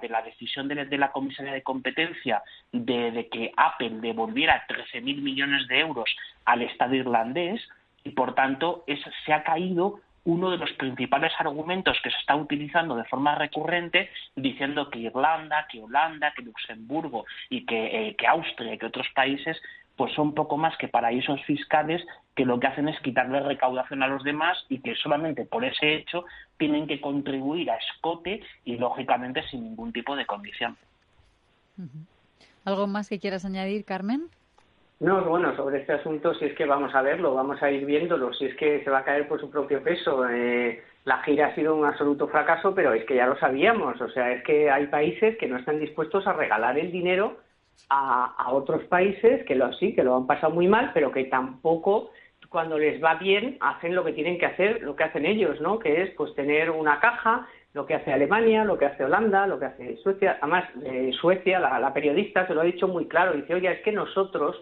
de 0.00 0.08
la, 0.08 0.22
decisión 0.22 0.68
de, 0.68 0.98
la 0.98 1.12
Comisaría 1.12 1.52
de 1.52 1.62
Competencia 1.62 2.42
de, 2.72 3.28
que 3.30 3.52
Apple 3.56 4.00
devolviera 4.00 4.66
13.000 4.68 5.22
millones 5.22 5.66
de 5.68 5.80
euros 5.80 6.14
al 6.44 6.62
Estado 6.62 6.94
irlandés 6.94 7.60
y, 8.04 8.10
por 8.10 8.34
tanto, 8.34 8.84
se 9.24 9.32
ha 9.32 9.42
caído 9.42 10.00
uno 10.24 10.50
de 10.50 10.58
los 10.58 10.70
principales 10.72 11.32
argumentos 11.38 11.96
que 12.02 12.10
se 12.10 12.18
está 12.18 12.36
utilizando 12.36 12.94
de 12.96 13.04
forma 13.04 13.34
recurrente 13.34 14.10
diciendo 14.36 14.90
que 14.90 14.98
Irlanda, 14.98 15.66
que 15.70 15.80
Holanda, 15.80 16.32
que 16.36 16.42
Luxemburgo 16.42 17.24
y 17.48 17.64
que, 17.64 18.08
eh, 18.08 18.16
que 18.16 18.26
Austria 18.26 18.74
y 18.74 18.78
que 18.78 18.86
otros 18.86 19.06
países 19.14 19.56
pues 19.98 20.12
son 20.14 20.32
poco 20.32 20.56
más 20.56 20.78
que 20.78 20.86
paraísos 20.86 21.42
fiscales 21.44 22.00
que 22.36 22.44
lo 22.44 22.60
que 22.60 22.68
hacen 22.68 22.88
es 22.88 22.98
quitarle 23.00 23.40
recaudación 23.40 24.04
a 24.04 24.06
los 24.06 24.22
demás 24.22 24.56
y 24.68 24.78
que 24.78 24.94
solamente 24.94 25.44
por 25.44 25.64
ese 25.64 25.96
hecho 25.96 26.24
tienen 26.56 26.86
que 26.86 27.00
contribuir 27.00 27.68
a 27.68 27.76
escote 27.76 28.40
y 28.64 28.76
lógicamente 28.76 29.42
sin 29.50 29.64
ningún 29.64 29.92
tipo 29.92 30.14
de 30.14 30.24
condición. 30.24 30.76
¿Algo 32.64 32.86
más 32.86 33.08
que 33.08 33.18
quieras 33.18 33.44
añadir, 33.44 33.84
Carmen? 33.84 34.28
No, 35.00 35.24
bueno, 35.24 35.56
sobre 35.56 35.80
este 35.80 35.94
asunto, 35.94 36.32
si 36.34 36.44
es 36.44 36.54
que 36.54 36.64
vamos 36.64 36.94
a 36.94 37.02
verlo, 37.02 37.34
vamos 37.34 37.60
a 37.60 37.70
ir 37.70 37.84
viéndolo, 37.84 38.32
si 38.34 38.46
es 38.46 38.54
que 38.54 38.84
se 38.84 38.90
va 38.90 38.98
a 38.98 39.04
caer 39.04 39.26
por 39.26 39.40
su 39.40 39.50
propio 39.50 39.82
peso. 39.82 40.28
Eh, 40.28 40.80
la 41.06 41.22
gira 41.24 41.48
ha 41.48 41.54
sido 41.56 41.74
un 41.74 41.84
absoluto 41.84 42.28
fracaso, 42.28 42.72
pero 42.72 42.92
es 42.92 43.04
que 43.04 43.16
ya 43.16 43.26
lo 43.26 43.36
sabíamos. 43.38 44.00
O 44.00 44.08
sea, 44.10 44.30
es 44.30 44.44
que 44.44 44.70
hay 44.70 44.86
países 44.86 45.36
que 45.38 45.48
no 45.48 45.56
están 45.56 45.80
dispuestos 45.80 46.24
a 46.28 46.34
regalar 46.34 46.78
el 46.78 46.92
dinero 46.92 47.38
a, 47.90 48.52
otros 48.52 48.84
países 48.84 49.44
que 49.46 49.54
lo 49.54 49.72
sí, 49.74 49.94
que 49.94 50.02
lo 50.02 50.16
han 50.16 50.26
pasado 50.26 50.52
muy 50.52 50.68
mal, 50.68 50.90
pero 50.94 51.12
que 51.12 51.24
tampoco 51.24 52.10
cuando 52.48 52.78
les 52.78 53.02
va 53.02 53.14
bien 53.14 53.58
hacen 53.60 53.94
lo 53.94 54.04
que 54.04 54.12
tienen 54.12 54.38
que 54.38 54.46
hacer, 54.46 54.82
lo 54.82 54.96
que 54.96 55.04
hacen 55.04 55.26
ellos, 55.26 55.60
¿no? 55.60 55.78
Que 55.78 56.02
es 56.02 56.10
pues 56.14 56.34
tener 56.34 56.70
una 56.70 56.98
caja, 57.00 57.46
lo 57.74 57.84
que 57.84 57.94
hace 57.94 58.12
Alemania, 58.12 58.64
lo 58.64 58.78
que 58.78 58.86
hace 58.86 59.04
Holanda, 59.04 59.46
lo 59.46 59.58
que 59.58 59.66
hace 59.66 59.96
Suecia. 59.98 60.38
Además, 60.40 60.64
eh, 60.84 61.10
Suecia, 61.20 61.60
la, 61.60 61.92
periodista 61.92 62.46
se 62.46 62.54
lo 62.54 62.62
ha 62.62 62.64
dicho 62.64 62.88
muy 62.88 63.06
claro, 63.06 63.34
dice, 63.34 63.54
oye, 63.54 63.70
es 63.70 63.82
que 63.82 63.92
nosotros 63.92 64.56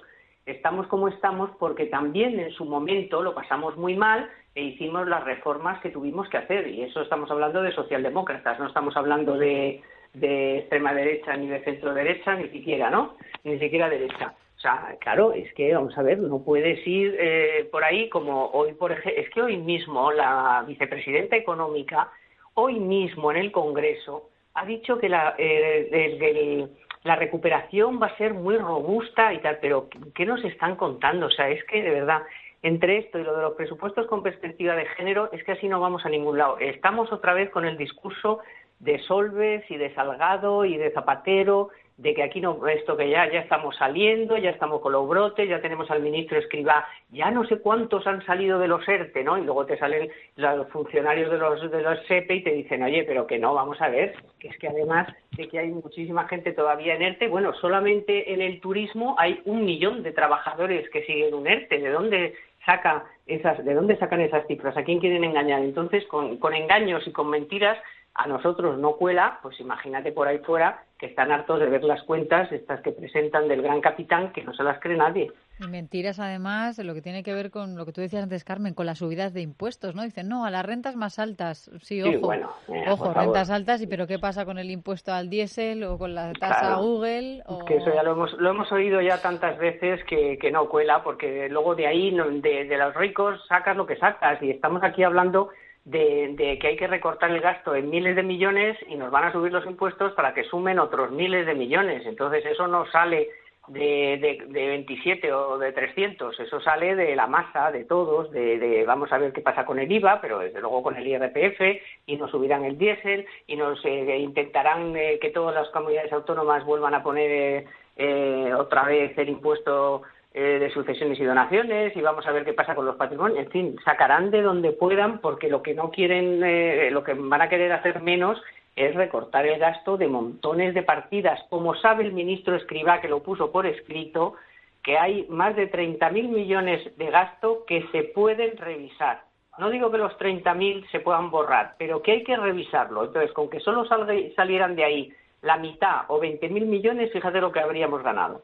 estamos 0.44 0.86
como 0.88 1.08
estamos 1.08 1.50
porque 1.58 1.86
también 1.86 2.38
en 2.40 2.50
su 2.52 2.64
momento 2.64 3.22
lo 3.22 3.34
pasamos 3.34 3.76
muy 3.76 3.96
mal 3.96 4.28
e 4.54 4.62
hicimos 4.62 5.06
las 5.06 5.24
reformas 5.24 5.80
que 5.80 5.90
tuvimos 5.90 6.28
que 6.28 6.38
hacer. 6.38 6.66
Y 6.68 6.82
eso 6.82 7.02
estamos 7.02 7.30
hablando 7.30 7.62
de 7.62 7.72
socialdemócratas, 7.72 8.58
no 8.58 8.66
estamos 8.66 8.96
hablando 8.96 9.36
de, 9.36 9.82
de 10.20 10.58
extrema 10.58 10.94
derecha 10.94 11.36
ni 11.36 11.46
de 11.46 11.62
centro 11.62 11.92
derecha, 11.92 12.34
ni 12.34 12.48
siquiera, 12.48 12.90
¿no? 12.90 13.16
Ni 13.44 13.58
siquiera 13.58 13.88
derecha. 13.88 14.34
O 14.56 14.60
sea, 14.60 14.96
claro, 15.00 15.32
es 15.32 15.52
que, 15.52 15.74
vamos 15.74 15.96
a 15.98 16.02
ver, 16.02 16.18
no 16.18 16.42
puedes 16.42 16.84
ir 16.86 17.14
eh, 17.18 17.68
por 17.70 17.84
ahí 17.84 18.08
como 18.08 18.46
hoy, 18.46 18.72
por 18.72 18.92
ejemplo, 18.92 19.22
es 19.22 19.28
que 19.30 19.42
hoy 19.42 19.58
mismo 19.58 20.10
la 20.12 20.64
vicepresidenta 20.66 21.36
económica, 21.36 22.10
hoy 22.54 22.80
mismo 22.80 23.30
en 23.30 23.36
el 23.36 23.52
Congreso, 23.52 24.30
ha 24.54 24.64
dicho 24.64 24.98
que 24.98 25.10
la, 25.10 25.34
eh, 25.36 26.66
la 27.04 27.16
recuperación 27.16 28.00
va 28.00 28.06
a 28.06 28.16
ser 28.16 28.32
muy 28.32 28.56
robusta 28.56 29.34
y 29.34 29.38
tal, 29.38 29.58
pero 29.60 29.88
¿qué 30.14 30.24
nos 30.24 30.42
están 30.44 30.76
contando? 30.76 31.26
O 31.26 31.30
sea, 31.30 31.50
es 31.50 31.62
que 31.64 31.82
de 31.82 31.90
verdad, 31.90 32.22
entre 32.62 32.96
esto 32.98 33.18
y 33.18 33.24
lo 33.24 33.36
de 33.36 33.42
los 33.42 33.54
presupuestos 33.54 34.06
con 34.06 34.22
perspectiva 34.22 34.74
de 34.74 34.86
género, 34.86 35.30
es 35.32 35.44
que 35.44 35.52
así 35.52 35.68
no 35.68 35.78
vamos 35.78 36.06
a 36.06 36.08
ningún 36.08 36.38
lado. 36.38 36.58
Estamos 36.58 37.12
otra 37.12 37.34
vez 37.34 37.50
con 37.50 37.66
el 37.66 37.76
discurso 37.76 38.40
de 38.78 38.98
Solves 39.00 39.64
y 39.70 39.76
de 39.76 39.94
Salgado 39.94 40.64
y 40.64 40.76
de 40.76 40.90
Zapatero, 40.90 41.70
de 41.96 42.14
que 42.14 42.22
aquí 42.22 42.40
no, 42.40 42.66
esto 42.66 42.96
que 42.96 43.08
ya, 43.08 43.30
ya 43.32 43.40
estamos 43.40 43.74
saliendo, 43.76 44.36
ya 44.36 44.50
estamos 44.50 44.82
con 44.82 44.92
los 44.92 45.08
brotes, 45.08 45.48
ya 45.48 45.62
tenemos 45.62 45.90
al 45.90 46.02
ministro 46.02 46.38
Escribá, 46.38 46.86
ya 47.10 47.30
no 47.30 47.46
sé 47.46 47.58
cuántos 47.60 48.06
han 48.06 48.24
salido 48.26 48.58
de 48.58 48.68
los 48.68 48.86
ERTE, 48.86 49.24
¿no? 49.24 49.38
Y 49.38 49.44
luego 49.44 49.64
te 49.64 49.78
salen 49.78 50.10
los 50.36 50.68
funcionarios 50.68 51.30
de 51.30 51.38
los, 51.38 51.70
de 51.70 51.82
los 51.82 51.98
SEPE 52.06 52.34
y 52.34 52.42
te 52.42 52.52
dicen, 52.52 52.82
oye, 52.82 53.04
pero 53.04 53.26
que 53.26 53.38
no, 53.38 53.54
vamos 53.54 53.80
a 53.80 53.88
ver, 53.88 54.14
que 54.38 54.48
es 54.48 54.58
que 54.58 54.68
además 54.68 55.08
de 55.32 55.48
que 55.48 55.58
hay 55.58 55.68
muchísima 55.68 56.28
gente 56.28 56.52
todavía 56.52 56.94
en 56.94 57.02
ERTE, 57.02 57.28
bueno, 57.28 57.54
solamente 57.54 58.32
en 58.32 58.42
el 58.42 58.60
turismo 58.60 59.16
hay 59.18 59.40
un 59.46 59.64
millón 59.64 60.02
de 60.02 60.12
trabajadores 60.12 60.88
que 60.90 61.04
siguen 61.04 61.32
un 61.32 61.46
ERTE, 61.46 61.78
¿de 61.78 61.90
dónde 61.90 62.34
saca 62.66 63.06
esas, 63.26 63.64
de 63.64 63.72
dónde 63.72 63.96
sacan 63.96 64.20
esas 64.20 64.46
cifras? 64.46 64.76
¿A 64.76 64.84
quién 64.84 65.00
quieren 65.00 65.24
engañar? 65.24 65.62
Entonces, 65.62 66.04
con, 66.08 66.36
con 66.36 66.52
engaños 66.52 67.06
y 67.06 67.12
con 67.12 67.30
mentiras 67.30 67.78
a 68.16 68.26
nosotros 68.26 68.78
no 68.78 68.96
cuela, 68.96 69.38
pues 69.42 69.60
imagínate 69.60 70.12
por 70.12 70.26
ahí 70.26 70.38
fuera 70.38 70.82
que 70.98 71.06
están 71.06 71.30
hartos 71.30 71.60
de 71.60 71.66
ver 71.66 71.84
las 71.84 72.02
cuentas, 72.04 72.50
estas 72.50 72.80
que 72.80 72.90
presentan 72.90 73.48
del 73.48 73.60
gran 73.60 73.82
capitán, 73.82 74.32
que 74.32 74.42
no 74.42 74.54
se 74.54 74.62
las 74.62 74.80
cree 74.80 74.96
nadie. 74.96 75.30
Y 75.60 75.68
mentiras, 75.68 76.18
además, 76.18 76.78
lo 76.78 76.94
que 76.94 77.02
tiene 77.02 77.22
que 77.22 77.34
ver 77.34 77.50
con 77.50 77.76
lo 77.76 77.84
que 77.84 77.92
tú 77.92 78.00
decías 78.00 78.22
antes, 78.22 78.44
Carmen, 78.44 78.72
con 78.72 78.86
las 78.86 78.98
subidas 78.98 79.34
de 79.34 79.42
impuestos, 79.42 79.94
¿no? 79.94 80.02
Dicen, 80.02 80.28
no, 80.28 80.46
a 80.46 80.50
las 80.50 80.64
rentas 80.64 80.96
más 80.96 81.18
altas. 81.18 81.70
Sí, 81.82 82.02
ojo, 82.02 82.26
bueno, 82.26 82.50
ojo, 82.88 83.12
rentas 83.12 83.50
altas, 83.50 83.82
y 83.82 83.86
pero 83.86 84.06
¿qué 84.06 84.18
pasa 84.18 84.46
con 84.46 84.58
el 84.58 84.70
impuesto 84.70 85.12
al 85.12 85.28
diésel 85.28 85.84
o 85.84 85.98
con 85.98 86.14
la 86.14 86.32
tasa 86.32 86.76
Google? 86.76 87.42
Que 87.66 87.76
eso 87.76 87.94
ya 87.94 88.02
lo 88.02 88.12
hemos, 88.12 88.32
lo 88.34 88.50
hemos 88.50 88.72
oído 88.72 89.02
ya 89.02 89.20
tantas 89.20 89.58
veces 89.58 90.02
que, 90.04 90.38
que 90.38 90.50
no 90.50 90.68
cuela, 90.68 91.02
porque 91.02 91.48
luego 91.50 91.74
de 91.74 91.86
ahí, 91.86 92.10
de, 92.10 92.64
de 92.64 92.78
los 92.78 92.94
ricos, 92.94 93.38
sacas 93.48 93.76
lo 93.76 93.86
que 93.86 93.96
sacas, 93.96 94.42
y 94.42 94.50
estamos 94.50 94.82
aquí 94.82 95.02
hablando 95.02 95.50
de, 95.86 96.58
que 96.60 96.66
hay 96.66 96.76
que 96.76 96.88
recortar 96.88 97.30
el 97.30 97.40
gasto 97.40 97.74
en 97.74 97.88
miles 97.88 98.16
de 98.16 98.24
millones 98.24 98.76
y 98.88 98.96
nos 98.96 99.10
van 99.10 99.24
a 99.24 99.32
subir 99.32 99.52
los 99.52 99.64
impuestos 99.66 100.12
para 100.12 100.34
que 100.34 100.44
sumen 100.44 100.80
otros 100.80 101.12
miles 101.12 101.46
de 101.46 101.54
millones. 101.54 102.04
Entonces 102.06 102.44
eso 102.44 102.66
no 102.66 102.86
sale 102.90 103.28
de, 103.68 104.38
de, 104.48 104.66
27 104.66 105.32
o 105.32 105.58
de 105.58 105.72
300. 105.72 106.40
Eso 106.40 106.60
sale 106.60 106.96
de 106.96 107.14
la 107.14 107.28
masa, 107.28 107.70
de 107.70 107.84
todos, 107.84 108.32
de, 108.32 108.84
vamos 108.84 109.12
a 109.12 109.18
ver 109.18 109.32
qué 109.32 109.40
pasa 109.40 109.64
con 109.64 109.78
el 109.78 109.90
IVA, 109.90 110.20
pero 110.20 110.40
desde 110.40 110.60
luego 110.60 110.82
con 110.82 110.96
el 110.96 111.06
IRPF, 111.06 111.60
y 112.06 112.16
nos 112.16 112.32
subirán 112.32 112.64
el 112.64 112.78
diésel, 112.78 113.24
y 113.46 113.54
nos 113.54 113.84
eh, 113.84 114.18
intentarán 114.18 114.96
eh, 114.96 115.20
que 115.20 115.30
todas 115.30 115.54
las 115.54 115.68
comunidades 115.68 116.12
autónomas 116.12 116.64
vuelvan 116.64 116.94
a 116.94 117.02
poner 117.04 117.64
eh, 117.96 118.52
otra 118.58 118.84
vez 118.84 119.16
el 119.16 119.28
impuesto 119.28 120.02
de 120.36 120.70
sucesiones 120.70 121.18
y 121.18 121.24
donaciones, 121.24 121.96
y 121.96 122.02
vamos 122.02 122.26
a 122.26 122.32
ver 122.32 122.44
qué 122.44 122.52
pasa 122.52 122.74
con 122.74 122.84
los 122.84 122.96
patrimonios. 122.96 123.38
En 123.38 123.50
fin, 123.50 123.76
sacarán 123.82 124.30
de 124.30 124.42
donde 124.42 124.72
puedan, 124.72 125.20
porque 125.20 125.48
lo 125.48 125.62
que 125.62 125.72
no 125.72 125.90
quieren, 125.90 126.92
lo 126.92 127.02
que 127.02 127.14
van 127.14 127.40
a 127.40 127.48
querer 127.48 127.72
hacer 127.72 128.02
menos 128.02 128.38
es 128.74 128.94
recortar 128.94 129.46
el 129.46 129.58
gasto 129.58 129.96
de 129.96 130.08
montones 130.08 130.74
de 130.74 130.82
partidas. 130.82 131.40
Como 131.48 131.74
sabe 131.76 132.04
el 132.04 132.12
ministro 132.12 132.54
Escribá, 132.54 133.00
que 133.00 133.08
lo 133.08 133.22
puso 133.22 133.50
por 133.50 133.64
escrito, 133.64 134.34
que 134.82 134.98
hay 134.98 135.24
más 135.30 135.56
de 135.56 135.72
30.000 135.72 136.28
millones 136.28 136.96
de 136.98 137.10
gasto 137.10 137.64
que 137.66 137.88
se 137.90 138.02
pueden 138.02 138.58
revisar. 138.58 139.22
No 139.56 139.70
digo 139.70 139.90
que 139.90 139.96
los 139.96 140.12
30.000 140.18 140.90
se 140.90 141.00
puedan 141.00 141.30
borrar, 141.30 141.76
pero 141.78 142.02
que 142.02 142.12
hay 142.12 142.24
que 142.24 142.36
revisarlo. 142.36 143.06
Entonces, 143.06 143.32
con 143.32 143.48
que 143.48 143.60
solo 143.60 143.86
salieran 143.86 144.76
de 144.76 144.84
ahí 144.84 145.12
la 145.40 145.56
mitad 145.56 146.02
o 146.08 146.20
20.000 146.20 146.50
millones, 146.66 147.10
fíjate 147.10 147.40
lo 147.40 147.50
que 147.50 147.60
habríamos 147.60 148.02
ganado. 148.02 148.42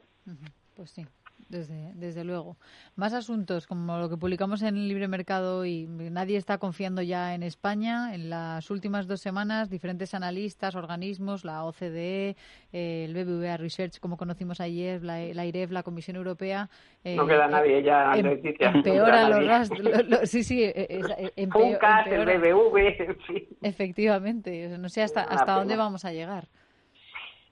Pues 0.75 0.89
sí 0.89 1.05
desde, 1.53 1.93
desde 1.93 2.23
luego. 2.23 2.57
Más 2.95 3.13
asuntos, 3.13 3.67
como 3.67 3.97
lo 3.97 4.09
que 4.09 4.17
publicamos 4.17 4.61
en 4.61 4.75
el 4.75 4.87
Libre 4.87 5.07
Mercado 5.07 5.65
y 5.65 5.85
nadie 5.87 6.37
está 6.37 6.57
confiando 6.57 7.01
ya 7.01 7.33
en 7.35 7.43
España. 7.43 8.13
En 8.13 8.29
las 8.29 8.69
últimas 8.69 9.07
dos 9.07 9.21
semanas, 9.21 9.69
diferentes 9.69 10.13
analistas, 10.13 10.75
organismos, 10.75 11.45
la 11.45 11.63
OCDE, 11.63 12.35
eh, 12.73 13.05
el 13.05 13.13
BBVA 13.13 13.57
Research, 13.57 13.99
como 13.99 14.17
conocimos 14.17 14.59
ayer, 14.59 15.03
la, 15.03 15.19
la 15.33 15.45
IREF, 15.45 15.71
la 15.71 15.83
Comisión 15.83 16.17
Europea. 16.17 16.69
Eh, 17.03 17.15
no 17.15 17.27
queda 17.27 17.47
nadie 17.47 17.83
ya, 17.83 18.13
em, 18.15 18.41
Empeora 18.59 19.29
los 19.29 19.47
rastros. 19.47 20.29
sí, 20.29 20.43
sí, 20.43 20.63
eh, 20.63 21.31
empeora, 21.35 22.03
el 22.07 22.25
BBV, 22.25 23.57
Efectivamente. 23.61 24.77
No 24.77 24.89
sé 24.89 25.03
hasta, 25.03 25.21
hasta 25.21 25.53
dónde 25.53 25.75
vamos 25.75 26.03
a 26.03 26.11
llegar. 26.11 26.47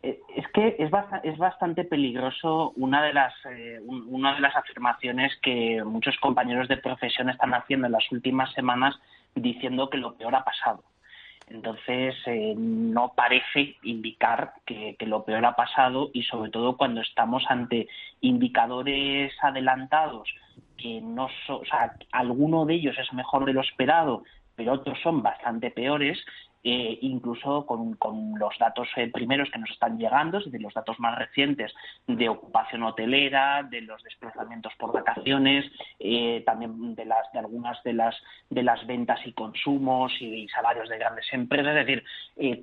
Eh, 0.03 0.20
es 0.36 0.48
que 0.50 0.75
es, 0.79 0.91
es 1.24 1.38
bastante 1.38 1.84
peligroso 1.84 2.74
una 2.75 3.03
de 3.03 3.13
las 3.13 3.34
eh, 3.46 3.79
una 3.86 4.34
de 4.34 4.41
las 4.41 4.55
afirmaciones 4.55 5.31
que 5.41 5.84
muchos 5.84 6.17
compañeros 6.17 6.67
de 6.67 6.77
profesión 6.77 7.29
están 7.29 7.53
haciendo 7.53 7.86
en 7.86 7.93
las 7.93 8.12
últimas 8.12 8.51
semanas 8.53 9.00
diciendo 9.36 9.89
que 9.89 9.98
lo 9.98 10.15
peor 10.15 10.36
ha 10.36 10.43
pasado. 10.43 10.84
Entonces, 11.48 12.15
eh, 12.27 12.53
no 12.58 13.13
parece 13.13 13.75
indicar 13.84 14.53
que, 14.65 14.96
lo 15.01 15.25
peor 15.25 15.46
ha 15.46 15.55
pasado 15.55 16.10
y 16.13 16.24
sobre 16.24 16.50
todo 16.50 16.77
cuando 16.77 17.01
estamos 17.01 17.43
ante 17.50 17.89
indicadores 18.22 19.34
adelantados 19.41 20.34
que 20.77 21.01
no 21.01 21.25
o 21.25 21.65
sea, 21.65 21.93
alguno 22.12 22.65
de 22.65 22.75
ellos 22.75 22.98
es 22.98 23.12
mejor 23.13 23.46
de 23.46 23.53
lo 23.53 23.62
esperado, 23.62 24.24
pero 24.55 24.74
otros 24.74 25.00
son 25.01 25.22
bastante 25.22 25.72
peores, 25.72 26.20
eh, 26.63 27.00
incluso 27.01 27.65
con, 27.65 27.98
los 28.38 28.58
datos 28.60 28.88
eh, 28.96 29.10
primeros 29.12 29.50
que 29.50 29.58
nos 29.58 29.72
están 29.72 29.98
llegando, 29.98 30.39
de 30.39 30.60
los 30.60 30.74
datos 30.75 31.00
más 31.00 31.17
recientes 31.17 31.74
de 32.05 32.29
ocupación 32.29 32.84
hotelera, 32.84 33.63
de 33.63 33.81
los 33.81 34.03
desplazamientos 34.03 34.72
por 34.77 34.93
vacaciones, 34.93 35.65
eh, 36.00 36.43
también 36.46 36.93
de, 36.93 37.05
las, 37.05 37.31
de 37.34 37.39
algunas 37.39 37.81
de 37.84 37.93
las, 37.93 38.15
de 38.51 38.62
las 38.62 38.86
ventas 38.86 39.20
y 39.25 39.34
consumos 39.34 40.13
y, 40.20 40.48
salarios 40.50 40.88
de 40.89 41.00
grandes 41.00 41.25
empresas. 41.31 41.75
Es 41.75 41.86
decir, 41.88 42.03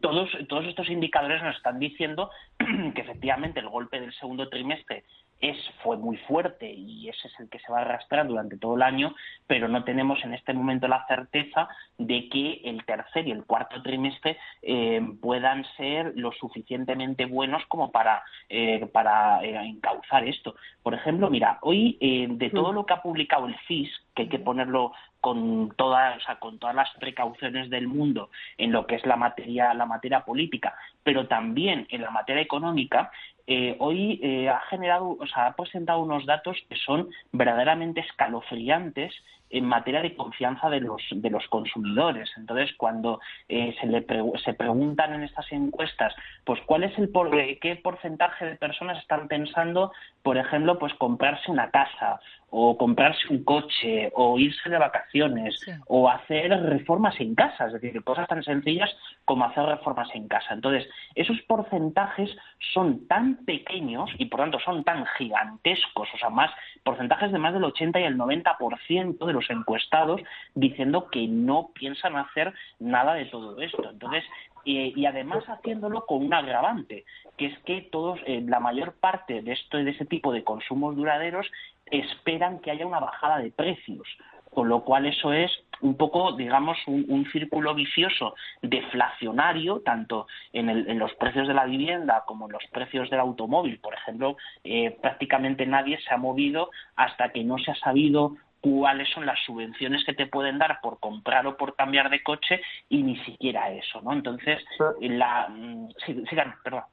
todos, 0.01 0.31
todos 0.49 0.67
estos 0.67 0.89
indicadores 0.91 1.43
nos 1.43 1.57
están 1.57 1.81
diciendo 1.81 2.31
que 2.95 3.01
efectivamente 3.01 3.59
el 3.59 3.69
golpe 3.69 4.01
del 4.01 4.13
segundo 4.15 4.49
trimestre 4.49 5.05
es, 5.41 5.57
fue 5.83 5.97
muy 5.97 6.17
fuerte 6.17 6.71
y 6.71 7.09
ese 7.09 7.29
es 7.29 7.41
el 7.41 7.49
que 7.49 7.59
se 7.61 7.71
va 7.71 7.79
a 7.79 7.83
arrastrar 7.83 8.27
durante 8.27 8.57
todo 8.57 8.77
el 8.77 8.83
año, 8.83 9.15
pero 9.47 9.69
no 9.69 9.85
tenemos 9.85 10.23
en 10.25 10.35
este 10.35 10.53
momento 10.53 10.89
la 10.89 11.07
certeza 11.07 11.69
de 11.97 12.29
que 12.29 12.61
el 12.65 12.85
tercer 12.85 13.29
y 13.29 13.31
el 13.31 13.45
cuarto 13.45 13.81
trimestre 13.83 14.37
eh, 14.63 15.01
puedan 15.21 15.65
ser 15.77 16.13
lo 16.17 16.33
suficientemente 16.33 17.27
buenos 17.27 17.65
como 17.67 17.91
para, 17.91 18.23
eh, 18.49 18.87
para 18.93 19.43
eh, 19.45 19.55
encauzar 19.67 20.27
esto. 20.27 20.57
Por 20.83 20.95
ejemplo, 20.95 21.31
mira, 21.31 21.59
hoy 21.63 21.97
de 22.01 22.51
todo 22.51 22.73
lo 22.73 22.87
que 22.87 22.95
ha 22.95 23.03
publicado 23.03 23.47
el 23.47 23.57
FIS, 23.67 23.91
que 24.15 24.23
hay 24.23 24.29
que 24.29 24.39
ponerlo 24.39 24.93
con 25.21 25.73
todas, 25.77 26.17
o 26.17 26.21
sea, 26.21 26.39
con 26.39 26.59
todas 26.59 26.75
las 26.75 26.91
precauciones 26.99 27.71
del 27.71 27.89
mundo 27.89 28.31
en 28.57 28.73
lo 28.73 28.87
que 28.87 28.95
es 28.95 29.05
la 29.05 29.17
materia, 29.17 29.75
la 29.75 29.87
materia 29.87 30.25
política, 30.25 30.75
pero 31.03 31.27
también 31.27 31.87
en 31.91 32.03
la 32.03 32.11
materia 32.11 32.43
económica, 32.43 33.11
eh, 33.51 33.77
hoy 33.79 34.21
eh, 34.23 34.51
ha 34.51 34.61
generado, 34.69 35.17
o 35.19 35.27
sea, 35.27 35.47
ha 35.47 35.57
presentado 35.57 36.01
unos 36.01 36.27
datos 36.27 36.59
que 36.69 36.77
son 36.77 37.09
verdaderamente 37.33 38.01
escalofriantes 38.01 39.15
en 39.51 39.65
materia 39.65 40.03
de 40.03 40.15
confianza 40.15 40.69
de 40.71 40.81
los, 40.81 41.03
de 41.11 41.31
los 41.31 41.47
consumidores. 41.49 42.31
Entonces, 42.37 42.75
cuando 42.77 43.21
eh, 43.49 43.75
se, 43.81 43.87
le 43.87 44.05
se 44.45 44.55
preguntan 44.55 45.15
en 45.15 45.23
estas 45.23 45.51
encuestas, 45.53 46.15
pues 46.45 46.61
cuál 46.67 46.85
es 46.85 46.97
el 46.99 47.09
por 47.09 47.31
qué 47.31 47.77
porcentaje 47.83 48.47
de 48.47 48.57
personas 48.57 48.99
están 48.99 49.29
pensando, 49.29 49.93
por 50.23 50.37
ejemplo, 50.37 50.79
pues 50.79 50.95
comprarse 50.95 51.51
una 51.51 51.71
casa 51.71 52.21
o 52.51 52.79
comprarse 52.79 53.21
un 53.29 53.45
coche 53.45 54.11
o 54.15 54.39
irse 54.39 54.71
de 54.71 54.79
vacaciones 54.79 55.61
o 55.87 56.09
hacer 56.09 56.51
reformas 56.63 57.19
en 57.21 57.35
casa, 57.35 57.67
es 57.67 57.75
decir, 57.75 58.03
cosas 58.05 58.27
tan 58.27 58.43
sencillas 58.43 58.91
como 59.25 59.45
hacer 59.45 59.65
reformas 59.65 60.09
en 60.15 60.29
casa. 60.29 60.55
Entonces, 60.55 60.89
esos 61.15 61.41
porcentajes 61.43 62.35
son 62.73 63.07
tan 63.07 63.45
pequeños 63.45 64.11
y 64.19 64.27
por 64.27 64.41
tanto 64.41 64.59
son 64.61 64.83
tan 64.83 65.05
gigantescos, 65.19 66.09
o 66.15 66.19
sea, 66.19 66.31
más 66.31 66.51
porcentajes 66.83 67.33
de 67.33 67.39
más 67.39 67.53
del 67.53 67.65
80 67.65 68.01
y 68.01 68.05
el 68.05 68.17
90% 68.17 69.27
de 69.27 69.33
los 69.39 69.51
encuestados 69.51 70.21
diciendo 70.55 71.09
que 71.11 71.27
no 71.27 71.71
piensan 71.73 72.17
hacer 72.17 72.53
nada 72.79 73.15
de 73.15 73.27
todo 73.27 73.61
esto. 73.61 73.91
Entonces, 73.91 74.25
y, 74.65 75.07
además 75.07 75.45
haciéndolo 75.49 76.05
con 76.05 76.25
un 76.25 76.35
agravante, 76.35 77.05
que 77.37 77.47
es 77.47 77.59
que 77.61 77.83
todos, 77.91 78.21
eh, 78.27 78.43
la 78.47 78.61
mayor 78.61 78.95
parte 78.95 79.41
de 79.41 79.53
esto 79.53 79.79
de 79.79 79.91
ese 79.91 80.05
tipo 80.05 80.33
de 80.33 80.45
consumos 80.45 80.97
duraderos 80.97 81.47
esperan 81.87 82.59
que 82.59 82.71
haya 82.71 82.87
una 82.87 83.01
bajada 83.01 83.39
de 83.39 83.51
precios, 83.51 84.07
con 84.53 84.69
lo 84.69 84.85
cual 84.85 85.07
eso 85.07 85.33
es 85.33 85.51
un 85.81 85.97
poco, 85.97 86.33
digamos, 86.33 86.77
un, 86.87 87.27
círculo 87.31 87.75
vicioso 87.75 88.35
deflacionario, 88.63 89.81
tanto 89.81 90.27
en, 90.53 90.99
los 90.99 91.15
precios 91.15 91.47
de 91.47 91.55
la 91.55 91.65
vivienda 91.65 92.25
como 92.27 92.47
en 92.47 92.53
los 92.53 92.65
precios 92.73 93.09
del 93.11 93.21
automóvil. 93.21 93.79
Por 93.79 93.95
ejemplo, 93.95 94.37
eh, 94.65 94.97
prácticamente 95.01 95.67
nadie 95.67 95.99
se 96.01 96.13
ha 96.13 96.17
movido 96.17 96.71
hasta 96.97 97.31
que 97.31 97.45
no 97.45 97.59
se 97.59 97.71
ha 97.71 97.77
sabido 97.77 98.37
cuáles 98.61 99.09
son 99.11 99.27
las 99.27 99.39
subvenciones 99.45 100.05
que 100.05 100.15
te 100.15 100.27
pueden 100.27 100.59
dar 100.59 100.81
por 100.81 100.99
comprar 101.01 101.47
o 101.47 101.57
por 101.57 101.77
cambiar 101.77 102.11
de 102.11 102.23
coche 102.23 102.61
y 102.89 103.03
ni 103.03 103.17
siquiera 103.25 103.71
eso, 103.71 104.01
¿no? 104.03 104.13
Entonces, 104.13 104.65
la... 105.01 105.49
Mm, 105.49 105.89
sigan, 106.29 106.55
perdón. 106.63 106.85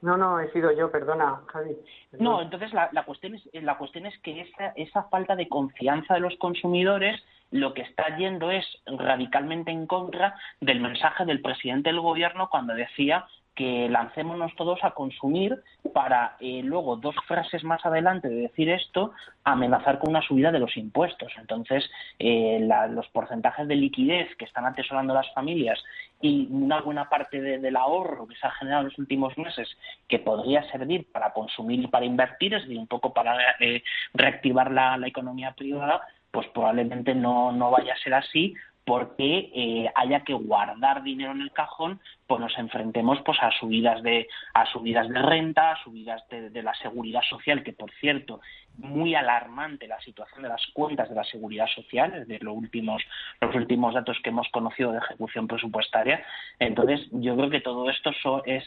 No, 0.00 0.16
no, 0.16 0.38
he 0.38 0.50
sido 0.52 0.70
yo, 0.70 0.92
perdona, 0.92 1.40
Javi. 1.46 1.76
No, 2.20 2.40
entonces 2.40 2.72
la, 2.72 2.88
la, 2.92 3.04
cuestión 3.04 3.34
es 3.34 3.48
la 3.52 3.76
cuestión 3.76 4.06
es 4.06 4.16
que 4.20 4.42
esa, 4.42 4.68
esa 4.76 5.02
falta 5.04 5.34
de 5.34 5.48
confianza 5.48 6.14
de 6.14 6.20
los 6.20 6.36
consumidores 6.36 7.20
lo 7.50 7.74
que 7.74 7.82
está 7.82 8.16
yendo 8.16 8.50
es 8.50 8.64
radicalmente 8.86 9.72
en 9.72 9.86
contra 9.86 10.36
del 10.60 10.80
mensaje 10.80 11.24
del 11.24 11.40
presidente 11.40 11.88
del 11.88 12.00
gobierno 12.00 12.48
cuando 12.48 12.74
decía 12.74 13.26
que 13.58 13.88
lancémonos 13.88 14.54
todos 14.54 14.78
a 14.84 14.92
consumir 14.92 15.60
para 15.92 16.36
eh, 16.38 16.60
luego 16.62 16.94
dos 16.94 17.16
frases 17.26 17.64
más 17.64 17.84
adelante 17.84 18.28
de 18.28 18.42
decir 18.42 18.70
esto 18.70 19.10
amenazar 19.42 19.98
con 19.98 20.10
una 20.10 20.22
subida 20.22 20.52
de 20.52 20.60
los 20.60 20.76
impuestos. 20.76 21.32
Entonces, 21.36 21.90
eh, 22.20 22.60
los 22.90 23.08
porcentajes 23.08 23.66
de 23.66 23.74
liquidez 23.74 24.28
que 24.36 24.44
están 24.44 24.64
atesorando 24.64 25.12
las 25.12 25.28
familias 25.34 25.82
y 26.20 26.46
una 26.52 26.82
buena 26.82 27.08
parte 27.08 27.40
del 27.40 27.74
ahorro 27.74 28.28
que 28.28 28.36
se 28.36 28.46
ha 28.46 28.52
generado 28.52 28.82
en 28.82 28.90
los 28.90 28.98
últimos 28.98 29.36
meses 29.36 29.68
que 30.06 30.20
podría 30.20 30.62
servir 30.70 31.10
para 31.10 31.32
consumir 31.32 31.80
y 31.80 31.88
para 31.88 32.06
invertir, 32.06 32.54
es 32.54 32.62
decir, 32.62 32.78
un 32.78 32.86
poco 32.86 33.12
para 33.12 33.36
eh, 33.58 33.82
reactivar 34.14 34.70
la, 34.70 35.00
economía 35.04 35.52
privada, 35.52 36.02
pues 36.30 36.46
probablemente 36.54 37.12
no, 37.12 37.50
no 37.50 37.72
vaya 37.72 37.94
a 37.94 37.98
ser 38.04 38.14
así 38.14 38.54
porque 38.84 39.90
haya 39.94 40.20
que 40.20 40.32
guardar 40.32 41.02
dinero 41.02 41.32
en 41.32 41.42
el 41.42 41.52
cajón, 41.52 42.00
pues 42.28 42.40
nos 42.42 42.56
enfrentemos 42.58 43.18
pues 43.24 43.38
a 43.40 43.50
subidas 43.50 44.02
de 44.02 44.28
a 44.52 44.66
subidas 44.66 45.08
de 45.08 45.20
renta, 45.20 45.72
a 45.72 45.82
subidas 45.82 46.22
de, 46.28 46.62
la 46.62 46.74
seguridad 46.74 47.22
social, 47.22 47.62
que 47.64 47.72
por 47.72 47.90
cierto 47.92 48.40
muy 48.76 49.14
alarmante 49.14 49.88
la 49.88 49.98
situación 50.00 50.42
de 50.42 50.50
las 50.50 50.64
cuentas 50.74 51.08
de 51.08 51.14
la 51.14 51.24
seguridad 51.24 51.66
social, 51.66 52.12
desde 52.12 52.44
los 52.44 52.54
últimos 52.54 53.02
los 53.40 53.54
últimos 53.54 53.94
datos 53.94 54.18
que 54.22 54.28
hemos 54.28 54.46
conocido 54.50 54.92
de 54.92 54.98
ejecución 54.98 55.48
presupuestaria. 55.48 56.22
Entonces 56.58 57.08
yo 57.12 57.34
creo 57.34 57.48
que 57.48 57.62
todo 57.62 57.88
esto 57.88 58.12
son, 58.22 58.42
es 58.44 58.64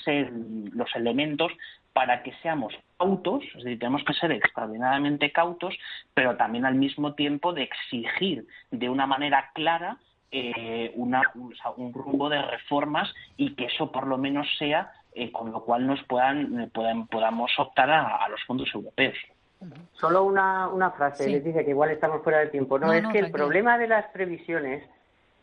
los 0.74 0.94
elementos 0.96 1.52
para 1.94 2.24
que 2.24 2.34
seamos 2.42 2.74
cautos, 2.98 3.44
es 3.44 3.64
decir, 3.64 3.80
tenemos 3.80 4.04
que 4.04 4.14
ser 4.14 4.32
extraordinariamente 4.32 5.32
cautos, 5.32 5.76
pero 6.16 6.36
también 6.36 6.66
al 6.66 6.76
mismo 6.76 7.14
tiempo 7.14 7.54
de 7.54 7.64
exigir 7.64 8.48
de 8.72 8.90
una 8.90 9.06
manera 9.06 9.52
clara 9.54 9.98
eh, 10.32 10.92
una, 10.96 11.22
un 11.78 11.94
rumbo 11.94 12.30
de 12.30 12.42
reformas 12.42 13.14
y 13.38 13.56
que 13.56 13.66
eso 13.66 13.92
por 13.92 14.08
lo 14.08 14.18
menos 14.18 14.48
sea 14.58 14.92
eh, 15.14 15.30
con 15.30 15.52
lo 15.52 15.66
cual 15.66 15.86
nos 15.86 16.02
puedan, 16.04 16.72
podamos 16.72 17.52
optar 17.60 17.90
a, 17.90 18.30
los 18.30 18.42
fondos 18.46 18.70
europeos. 18.74 19.18
Solo 19.92 20.24
una, 20.24 20.70
una 20.70 20.92
frase, 20.92 21.30
les 21.30 21.44
dice 21.44 21.66
que 21.66 21.72
igual 21.72 21.92
estamos 21.92 22.24
fuera 22.24 22.40
de 22.40 22.48
tiempo. 22.48 22.80
No, 22.80 22.94
es 22.94 23.06
que 23.10 23.20
el 23.20 23.30
problema 23.30 23.78
de 23.78 23.90
las 23.90 24.06
previsiones, 24.12 24.84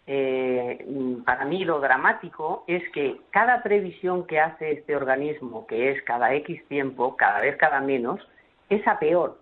eh, 0.06 0.86
para 1.24 1.44
mí 1.44 1.66
lo 1.66 1.80
dramático 1.80 2.64
es 2.66 2.82
que 2.94 3.20
cada 3.30 3.62
previsión 3.62 4.26
que 4.26 4.40
hace 4.40 4.72
este 4.72 4.96
organismo, 4.96 5.66
que 5.66 5.90
es 5.90 6.02
cada 6.02 6.32
X 6.32 6.66
tiempo, 6.66 7.14
cada 7.16 7.40
vez 7.40 7.56
cada 7.58 7.80
menos, 7.80 8.26
es 8.70 8.86
a 8.88 8.98
peor. 8.98 9.38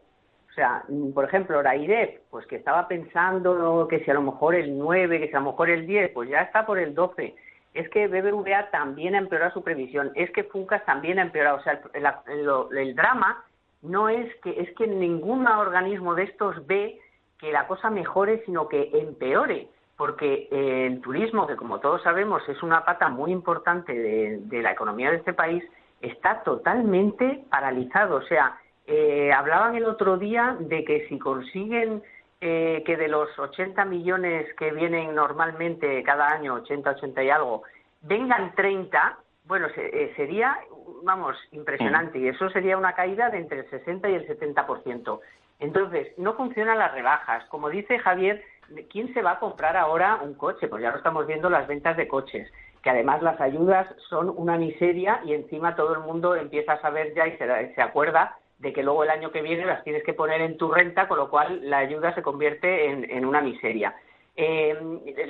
O 0.57 0.59
sea, 0.59 0.85
por 1.13 1.27
ejemplo, 1.27 1.63
la 1.63 1.77
IDEP, 1.77 2.23
pues 2.31 2.47
que 2.47 2.57
estaba 2.57 2.89
pensando 2.89 3.87
que 3.89 4.03
si 4.03 4.11
a 4.11 4.15
lo 4.15 4.23
mejor 4.23 4.55
el 4.55 4.79
9, 4.79 5.21
que 5.21 5.29
si 5.29 5.35
a 5.35 5.41
lo 5.41 5.51
mejor 5.51 5.69
el 5.69 5.87
10, 5.87 6.13
pues 6.13 6.31
ya 6.31 6.41
está 6.41 6.65
por 6.65 6.79
el 6.79 6.95
12 6.95 7.35
es 7.77 7.89
que 7.91 8.09
BBVA 8.09 8.71
también 8.71 9.15
ha 9.15 9.19
empeorado 9.19 9.53
su 9.53 9.63
previsión, 9.63 10.11
es 10.15 10.31
que 10.31 10.45
Funcas 10.45 10.85
también 10.87 11.19
ha 11.19 11.23
empeorado. 11.23 11.59
O 11.59 11.63
sea, 11.63 11.81
el, 11.93 12.95
drama 12.97 13.45
no 13.83 14.09
es 14.09 14.35
que 14.43 14.59
es 14.59 14.75
que 14.77 14.87
ningún 14.87 15.47
organismo 15.47 16.15
de 16.15 16.25
estos 16.25 16.67
ve 16.67 16.99
que 17.39 17.53
la 17.53 17.67
cosa 17.67 17.91
mejore, 17.91 18.43
sino 18.47 18.67
que 18.67 18.91
empeore, 18.95 19.69
porque 19.97 20.49
eh, 20.51 20.87
el 20.87 21.03
turismo, 21.03 21.47
que 21.47 21.57
como 21.57 21.81
todos 21.81 22.03
sabemos 22.03 22.43
es 22.49 22.63
una 22.63 22.85
pata 22.85 23.09
muy 23.09 23.31
importante 23.31 23.93
de, 23.93 24.63
la 24.63 24.73
economía 24.73 25.11
de 25.11 25.19
este 25.19 25.35
país, 25.35 25.63
está 26.01 26.43
totalmente 26.45 27.45
paralizado. 27.51 28.17
O 28.17 28.23
sea, 28.23 28.59
eh, 28.87 29.33
hablaban 29.33 29.75
el 29.75 29.85
otro 29.85 30.16
día 30.16 30.57
de 30.61 30.85
que 30.85 31.09
si 31.09 31.19
consiguen 31.19 32.02
eh, 32.40 32.83
que 32.87 32.97
de 32.97 33.09
los 33.09 33.37
80 33.38 33.85
millones 33.87 34.47
que 34.55 34.71
vienen 34.71 35.14
normalmente 35.14 36.02
cada 36.05 36.28
año, 36.31 36.55
80, 36.55 36.90
80 36.90 37.23
y 37.25 37.31
algo, 37.31 37.62
vengan 38.02 38.55
30, 38.55 39.19
bueno, 39.47 39.66
eh, 39.76 40.12
sería, 40.16 40.59
vamos, 41.02 41.37
impresionante. 41.52 42.19
Y 42.19 42.28
eso 42.28 42.49
sería 42.50 42.76
una 42.76 42.95
caída 42.95 43.31
de 43.31 43.38
entre 43.38 43.61
el 43.61 43.71
60 43.71 44.09
y 44.09 44.14
el 44.14 44.28
70%. 44.28 45.21
Entonces, 45.59 46.09
no 46.19 46.35
funcionan 46.35 46.78
las 46.78 46.93
rebajas. 46.93 47.45
Como 47.47 47.71
dice 47.71 47.99
Javier, 47.99 48.45
¿quién 48.90 49.12
se 49.14 49.23
va 49.23 49.33
a 49.33 49.38
comprar 49.40 49.76
ahora 49.76 50.21
un 50.23 50.35
coche? 50.35 50.69
Pues 50.69 50.83
ya 50.83 50.90
lo 50.90 50.99
estamos 50.99 51.26
viendo 51.26 51.49
las 51.50 51.66
ventas 51.66 51.97
de 51.97 52.07
coches, 52.07 52.52
que 52.83 52.90
además 52.90 53.23
las 53.23 53.40
ayudas 53.40 53.88
son 54.09 54.33
una 54.37 54.59
miseria 54.59 55.21
y 55.25 55.33
encima 55.33 55.75
todo 55.75 55.95
el 55.95 56.00
mundo 56.00 56.37
empieza 56.37 56.75
a 56.75 56.81
saber 56.83 57.14
ya 57.14 57.26
y 57.26 57.37
se, 57.38 57.75
se 57.75 57.83
acuerda 57.83 58.37
de 58.59 58.73
que 58.73 58.83
luego 58.83 59.05
el 59.05 59.11
año 59.11 59.31
que 59.31 59.43
viene 59.43 59.67
las 59.67 59.85
tienes 59.85 60.03
que 60.05 60.15
poner 60.15 60.41
en 60.41 60.57
tu 60.57 60.71
renta, 60.71 61.09
con 61.09 61.19
lo 61.19 61.29
cual 61.29 61.61
la 61.69 61.79
ayuda 61.79 62.15
se 62.15 62.23
convierte 62.23 62.87
en, 62.91 63.25
una 63.25 63.41
miseria. 63.41 63.95
Eh, 64.35 64.77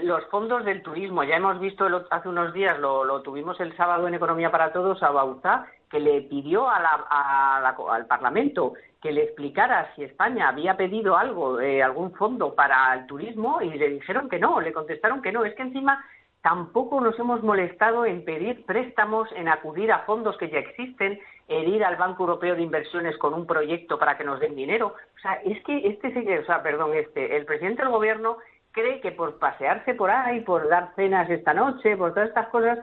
los 0.02 0.24
fondos 0.26 0.64
del 0.64 0.82
turismo, 0.82 1.22
ya 1.24 1.36
hemos 1.36 1.60
visto 1.60 1.86
hace 2.10 2.28
unos 2.28 2.52
días, 2.52 2.78
lo, 2.78 3.22
tuvimos 3.22 3.58
el 3.60 3.76
sábado 3.76 4.08
en 4.08 4.14
Economía 4.14 4.50
para 4.50 4.72
Todos 4.72 5.02
a 5.02 5.10
Bauta, 5.10 5.66
que 5.90 6.00
le 6.00 6.22
pidió 6.22 6.68
al 6.68 8.06
Parlamento 8.06 8.74
que 9.06 9.12
le 9.12 9.22
explicara 9.22 9.92
si 9.94 10.02
España 10.02 10.48
había 10.48 10.76
pedido 10.76 11.16
algo, 11.16 11.60
eh, 11.60 11.80
algún 11.80 12.12
fondo 12.14 12.56
para 12.56 12.92
el 12.94 13.06
turismo, 13.06 13.62
y 13.62 13.70
le 13.70 13.88
dijeron 13.88 14.28
que 14.28 14.40
no, 14.40 14.60
le 14.60 14.72
contestaron 14.72 15.22
que 15.22 15.30
no. 15.30 15.44
Es 15.44 15.54
que 15.54 15.62
encima 15.62 16.04
tampoco 16.42 17.00
nos 17.00 17.18
hemos 17.18 17.42
molestado 17.42 18.04
en 18.04 18.24
pedir 18.24 18.64
préstamos, 18.66 19.28
en 19.36 19.48
acudir 19.48 19.92
a 19.92 20.00
fondos 20.00 20.36
que 20.38 20.48
ya 20.48 20.58
existen, 20.58 21.20
en 21.48 21.74
ir 21.74 21.84
al 21.84 21.96
Banco 21.96 22.24
Europeo 22.24 22.54
de 22.54 22.62
Inversiones 22.62 23.16
con 23.18 23.34
un 23.34 23.46
proyecto 23.46 23.98
para 23.98 24.16
que 24.16 24.24
nos 24.24 24.40
den 24.40 24.56
dinero. 24.56 24.94
O 25.16 25.20
sea, 25.20 25.34
es 25.44 25.62
que 25.64 25.86
este, 25.88 26.38
o 26.38 26.44
sea, 26.44 26.62
perdón, 26.62 26.94
este, 26.94 27.36
el 27.36 27.44
presidente 27.44 27.82
del 27.82 27.92
gobierno 27.92 28.38
cree 28.72 29.00
que 29.00 29.10
por 29.10 29.38
pasearse 29.38 29.94
por 29.94 30.10
ahí, 30.10 30.40
por 30.40 30.68
dar 30.68 30.92
cenas 30.96 31.30
esta 31.30 31.54
noche, 31.54 31.96
por 31.96 32.12
todas 32.12 32.28
estas 32.28 32.48
cosas, 32.48 32.78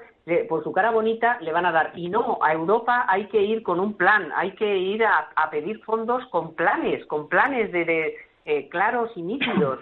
por 0.49 0.63
su 0.63 0.71
cara 0.71 0.89
bonita 0.89 1.37
le 1.41 1.51
van 1.51 1.67
a 1.67 1.71
dar. 1.71 1.91
Y 1.95 2.09
no, 2.09 2.39
a 2.41 2.51
Europa 2.51 3.05
hay 3.07 3.27
que 3.27 3.41
ir 3.41 3.61
con 3.61 3.79
un 3.79 3.95
plan, 3.95 4.31
hay 4.35 4.53
que 4.55 4.75
ir 4.75 5.05
a, 5.05 5.29
pedir 5.51 5.83
fondos 5.83 6.25
con 6.27 6.55
planes, 6.55 7.05
con 7.05 7.29
planes 7.29 7.71
de, 7.71 8.15
eh, 8.45 8.69
claros 8.69 9.11
y 9.15 9.21
nítidos 9.21 9.79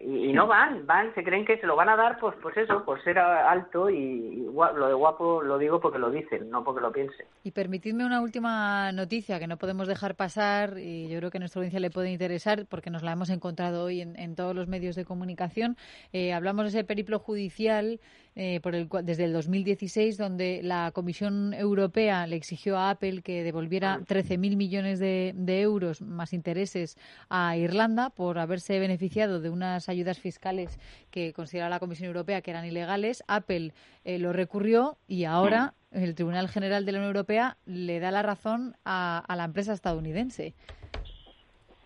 y, 0.00 0.32
no 0.32 0.46
van, 0.46 0.86
van, 0.86 1.12
se 1.14 1.24
creen 1.24 1.44
que 1.44 1.58
se 1.58 1.66
lo 1.66 1.74
van 1.74 1.88
a 1.88 1.96
dar, 1.96 2.18
pues, 2.20 2.36
pues 2.40 2.56
eso, 2.56 2.84
por 2.84 3.02
ser 3.02 3.18
alto 3.18 3.90
y, 3.90 4.46
lo 4.52 4.88
de 4.88 4.94
guapo 4.94 5.42
lo 5.42 5.58
digo 5.58 5.80
porque 5.80 5.98
lo 5.98 6.10
dicen, 6.10 6.50
no 6.50 6.62
porque 6.62 6.80
lo 6.80 6.92
piensen. 6.92 7.26
Y 7.42 7.50
permitidme 7.50 8.06
una 8.06 8.20
última 8.20 8.92
noticia 8.92 9.40
que 9.40 9.48
no 9.48 9.56
podemos 9.56 9.88
dejar 9.88 10.14
pasar 10.14 10.78
y 10.78 11.08
yo 11.08 11.18
creo 11.18 11.30
que 11.30 11.38
a 11.38 11.40
nuestra 11.40 11.60
audiencia 11.60 11.80
le 11.80 11.90
puede 11.90 12.12
interesar 12.12 12.66
porque 12.66 12.90
nos 12.90 13.02
la 13.02 13.12
hemos 13.12 13.30
encontrado 13.30 13.84
hoy 13.84 14.00
en, 14.00 14.36
todos 14.36 14.54
los 14.54 14.68
medios 14.68 14.94
de 14.94 15.04
comunicación. 15.04 15.76
Eh, 16.12 16.32
hablamos 16.32 16.64
de 16.64 16.68
ese 16.68 16.84
periplo 16.84 17.18
judicial 17.18 17.98
eh, 18.40 18.60
por 18.60 18.76
el, 18.76 18.88
desde 19.02 19.24
el 19.24 19.32
2016, 19.32 20.16
donde 20.16 20.60
la 20.62 20.92
Comisión 20.92 21.52
Europea 21.54 22.24
le 22.28 22.36
exigió 22.36 22.78
a 22.78 22.90
Apple 22.90 23.22
que 23.22 23.42
devolviera 23.42 23.98
13.000 23.98 24.56
millones 24.56 25.00
de, 25.00 25.34
euros 25.60 26.02
más 26.02 26.32
intereses 26.32 26.96
a 27.28 27.56
Irlanda 27.56 28.10
por 28.10 28.38
haberse 28.38 28.78
beneficiado 28.78 29.40
de 29.40 29.50
unas 29.50 29.88
ayudas 29.88 30.20
fiscales 30.20 30.78
que 31.10 31.32
considera 31.32 31.68
la 31.68 31.80
Comisión 31.80 32.06
Europea 32.06 32.40
que 32.40 32.52
eran 32.52 32.64
ilegales. 32.64 33.24
Apple 33.26 33.72
eh, 34.04 34.20
lo 34.20 34.32
recurrió 34.32 34.98
y 35.08 35.24
ahora 35.24 35.74
el 35.90 36.14
Tribunal 36.14 36.46
General 36.46 36.86
de 36.86 36.92
la 36.92 36.98
Unión 36.98 37.16
Europea 37.16 37.56
le 37.66 37.98
da 37.98 38.12
la 38.12 38.22
razón 38.22 38.76
a, 38.84 39.24
la 39.36 39.46
empresa 39.46 39.72
estadounidense. 39.72 40.54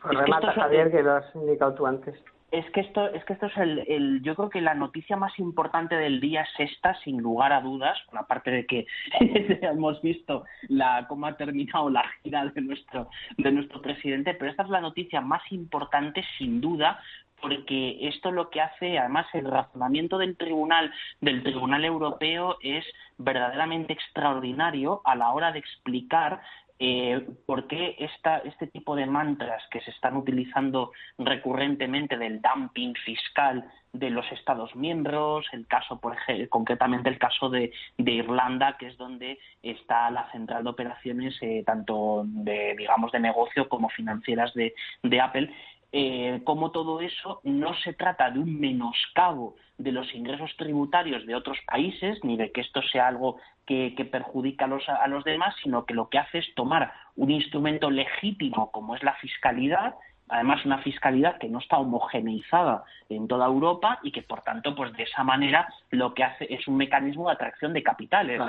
Pues 0.02 0.18
remata, 0.18 0.52
Javier, 0.52 0.90
que 0.90 1.02
lo 1.02 1.12
has 1.12 1.34
indicado 1.34 1.72
tú 1.72 1.86
antes. 1.86 2.14
Es 2.52 2.70
que 2.72 2.80
esto 2.80 3.08
es 3.08 3.24
que 3.24 3.32
esto 3.32 3.46
es 3.46 3.56
el, 3.56 4.20
yo 4.22 4.34
creo 4.34 4.50
que 4.50 4.60
la 4.60 4.74
noticia 4.74 5.16
más 5.16 5.38
importante 5.38 5.96
del 5.96 6.20
día 6.20 6.42
es 6.42 6.70
esta 6.70 6.94
sin 7.02 7.16
lugar 7.22 7.50
a 7.50 7.62
dudas 7.62 7.98
aparte 8.12 8.50
de 8.50 8.66
que 8.66 8.86
hemos 9.62 10.02
visto 10.02 10.44
la 10.68 11.06
cómo 11.08 11.26
ha 11.26 11.36
terminado 11.38 11.88
la 11.88 12.04
gira 12.22 12.44
de 12.44 12.60
nuestro 12.60 13.08
de 13.38 13.52
nuestro 13.52 13.80
presidente 13.80 14.34
pero 14.34 14.50
esta 14.50 14.64
es 14.64 14.68
la 14.68 14.82
noticia 14.82 15.22
más 15.22 15.40
importante 15.50 16.22
sin 16.36 16.60
duda 16.60 17.00
porque 17.42 17.98
esto 18.06 18.30
lo 18.30 18.48
que 18.50 18.60
hace, 18.60 18.98
además, 18.98 19.26
el 19.32 19.50
razonamiento 19.50 20.16
del 20.16 20.36
tribunal, 20.36 20.92
del 21.20 21.42
Tribunal 21.42 21.84
Europeo 21.84 22.56
es 22.62 22.84
verdaderamente 23.18 23.92
extraordinario 23.92 25.02
a 25.04 25.16
la 25.16 25.32
hora 25.32 25.50
de 25.50 25.58
explicar 25.58 26.40
eh, 26.78 27.26
por 27.46 27.66
qué 27.66 27.96
este 27.98 28.66
tipo 28.66 28.96
de 28.96 29.06
mantras 29.06 29.62
que 29.70 29.80
se 29.80 29.90
están 29.90 30.16
utilizando 30.16 30.92
recurrentemente 31.18 32.16
del 32.16 32.40
dumping 32.40 32.94
fiscal 32.94 33.70
de 33.92 34.10
los 34.10 34.30
Estados 34.32 34.74
miembros, 34.74 35.46
el 35.52 35.66
caso, 35.66 36.00
por 36.00 36.16
ejemplo, 36.16 36.48
concretamente 36.48 37.08
el 37.10 37.18
caso 37.18 37.50
de, 37.50 37.72
Irlanda, 37.98 38.76
que 38.78 38.88
es 38.88 38.96
donde 38.96 39.38
está 39.62 40.10
la 40.10 40.30
central 40.32 40.64
de 40.64 40.70
operaciones 40.70 41.36
eh, 41.42 41.62
tanto 41.64 42.22
de, 42.26 42.74
digamos, 42.76 43.12
de 43.12 43.20
negocio 43.20 43.68
como 43.68 43.88
financieras 43.90 44.52
de, 44.54 44.72
Apple, 45.20 45.54
eh, 45.92 46.40
como 46.44 46.70
todo 46.70 47.00
eso 47.00 47.40
no 47.44 47.74
se 47.74 47.92
trata 47.92 48.30
de 48.30 48.38
un 48.38 48.58
menoscabo 48.58 49.56
de 49.76 49.92
los 49.92 50.14
ingresos 50.14 50.50
tributarios 50.56 51.26
de 51.26 51.34
otros 51.34 51.58
países, 51.66 52.18
ni 52.24 52.38
de 52.38 52.50
que 52.50 52.62
esto 52.62 52.80
sea 52.82 53.08
algo 53.08 53.36
que, 53.66 53.94
perjudica 54.10 54.64
a 54.64 54.68
los, 54.68 54.88
a 54.88 55.06
los 55.08 55.24
demás, 55.24 55.54
sino 55.62 55.84
que 55.84 55.94
lo 55.94 56.08
que 56.08 56.18
hace 56.18 56.38
es 56.38 56.54
tomar 56.54 56.92
un 57.16 57.30
instrumento 57.30 57.90
legítimo 57.90 58.70
como 58.70 58.94
es 58.94 59.02
la 59.02 59.14
fiscalidad, 59.14 59.94
además 60.32 60.64
una 60.64 60.78
fiscalidad 60.78 61.38
que 61.38 61.48
no 61.48 61.58
está 61.58 61.76
homogeneizada 61.76 62.84
en 63.10 63.28
toda 63.28 63.46
Europa 63.46 63.98
y 64.02 64.10
que 64.10 64.22
por 64.22 64.40
tanto 64.40 64.74
pues 64.74 64.92
de 64.94 65.02
esa 65.02 65.22
manera 65.22 65.68
lo 65.90 66.14
que 66.14 66.24
hace 66.24 66.46
es 66.52 66.66
un 66.66 66.78
mecanismo 66.78 67.26
de 67.26 67.34
atracción 67.34 67.74
de 67.74 67.82
capitales 67.82 68.40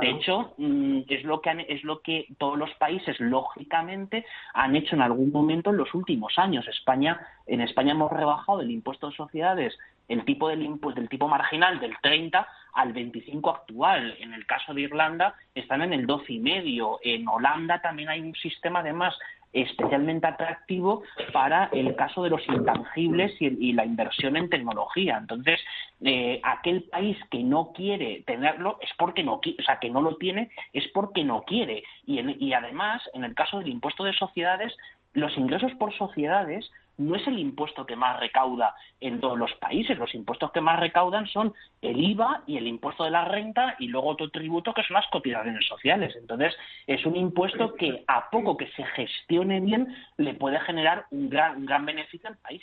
de 0.00 0.10
hecho 0.10 0.52
mm, 0.58 1.00
es 1.08 1.24
lo 1.24 1.40
que 1.40 1.66
es 1.68 1.82
lo 1.84 2.00
que 2.00 2.26
todos 2.36 2.58
los 2.58 2.70
países 2.74 3.18
lógicamente 3.18 4.26
han 4.52 4.76
hecho 4.76 4.94
en 4.94 5.02
algún 5.02 5.32
momento 5.32 5.70
en 5.70 5.78
los 5.78 5.94
últimos 5.94 6.38
años 6.38 6.68
España 6.68 7.18
en 7.46 7.62
España 7.62 7.92
hemos 7.92 8.12
rebajado 8.12 8.60
el 8.60 8.70
impuesto 8.70 9.08
de 9.08 9.16
sociedades 9.16 9.78
el 10.08 10.24
tipo 10.26 10.48
del 10.48 10.62
impuesto 10.62 11.00
del 11.00 11.08
tipo 11.08 11.28
marginal 11.28 11.80
del 11.80 11.96
30 12.02 12.46
al 12.74 12.92
25 12.92 13.50
actual. 13.50 14.16
En 14.18 14.34
el 14.34 14.46
caso 14.46 14.74
de 14.74 14.82
Irlanda 14.82 15.34
están 15.54 15.82
en 15.82 15.92
el 15.92 16.06
12 16.06 16.32
y 16.32 16.38
medio. 16.38 16.98
En 17.02 17.28
Holanda 17.28 17.80
también 17.80 18.08
hay 18.08 18.20
un 18.20 18.34
sistema 18.34 18.80
además 18.80 19.14
especialmente 19.52 20.26
atractivo 20.26 21.02
para 21.32 21.66
el 21.72 21.94
caso 21.96 22.22
de 22.22 22.30
los 22.30 22.46
intangibles 22.48 23.34
y, 23.40 23.72
la 23.72 23.84
inversión 23.84 24.36
en 24.36 24.48
tecnología. 24.48 25.18
Entonces, 25.18 25.60
eh, 26.00 26.40
aquel 26.42 26.84
país 26.84 27.16
que 27.30 27.42
no 27.42 27.72
quiere 27.72 28.22
tenerlo 28.26 28.78
es 28.80 28.90
porque 28.98 29.22
no 29.22 29.34
o 29.34 29.62
sea, 29.64 29.78
que 29.78 29.90
no 29.90 30.00
lo 30.00 30.16
tiene 30.16 30.50
es 30.72 30.86
porque 30.88 31.24
no 31.24 31.42
quiere. 31.42 31.82
Y, 32.06 32.20
y 32.44 32.52
además, 32.52 33.02
en 33.14 33.24
el 33.24 33.34
caso 33.34 33.58
del 33.58 33.68
impuesto 33.68 34.04
de 34.04 34.12
sociedades, 34.12 34.74
los 35.14 35.36
ingresos 35.36 35.72
por 35.74 35.92
sociedades 35.94 36.70
no 36.98 37.16
es 37.16 37.26
el 37.26 37.38
impuesto 37.38 37.86
que 37.86 37.96
más 37.96 38.20
recauda 38.20 38.74
en 39.00 39.20
todos 39.20 39.38
los 39.38 39.52
países. 39.54 39.98
Los 39.98 40.14
impuestos 40.14 40.52
que 40.52 40.60
más 40.60 40.78
recaudan 40.78 41.26
son 41.26 41.54
el 41.80 41.98
IVA 41.98 42.42
y 42.46 42.56
el 42.56 42.66
impuesto 42.66 43.04
de 43.04 43.10
la 43.10 43.24
renta 43.24 43.76
y 43.78 43.88
luego 43.88 44.08
otro 44.08 44.30
tributo 44.30 44.74
que 44.74 44.82
son 44.82 44.94
las 44.94 45.08
cotizaciones 45.08 45.66
sociales. 45.66 46.14
Entonces, 46.16 46.54
es 46.86 47.04
un 47.06 47.16
impuesto 47.16 47.74
que 47.74 48.04
a 48.06 48.30
poco 48.30 48.56
que 48.56 48.68
se 48.68 48.84
gestione 48.84 49.60
bien 49.60 49.94
le 50.16 50.34
puede 50.34 50.60
generar 50.60 51.06
un 51.10 51.28
gran, 51.28 51.56
un 51.56 51.66
gran 51.66 51.86
beneficio 51.86 52.28
al 52.28 52.38
país. 52.38 52.62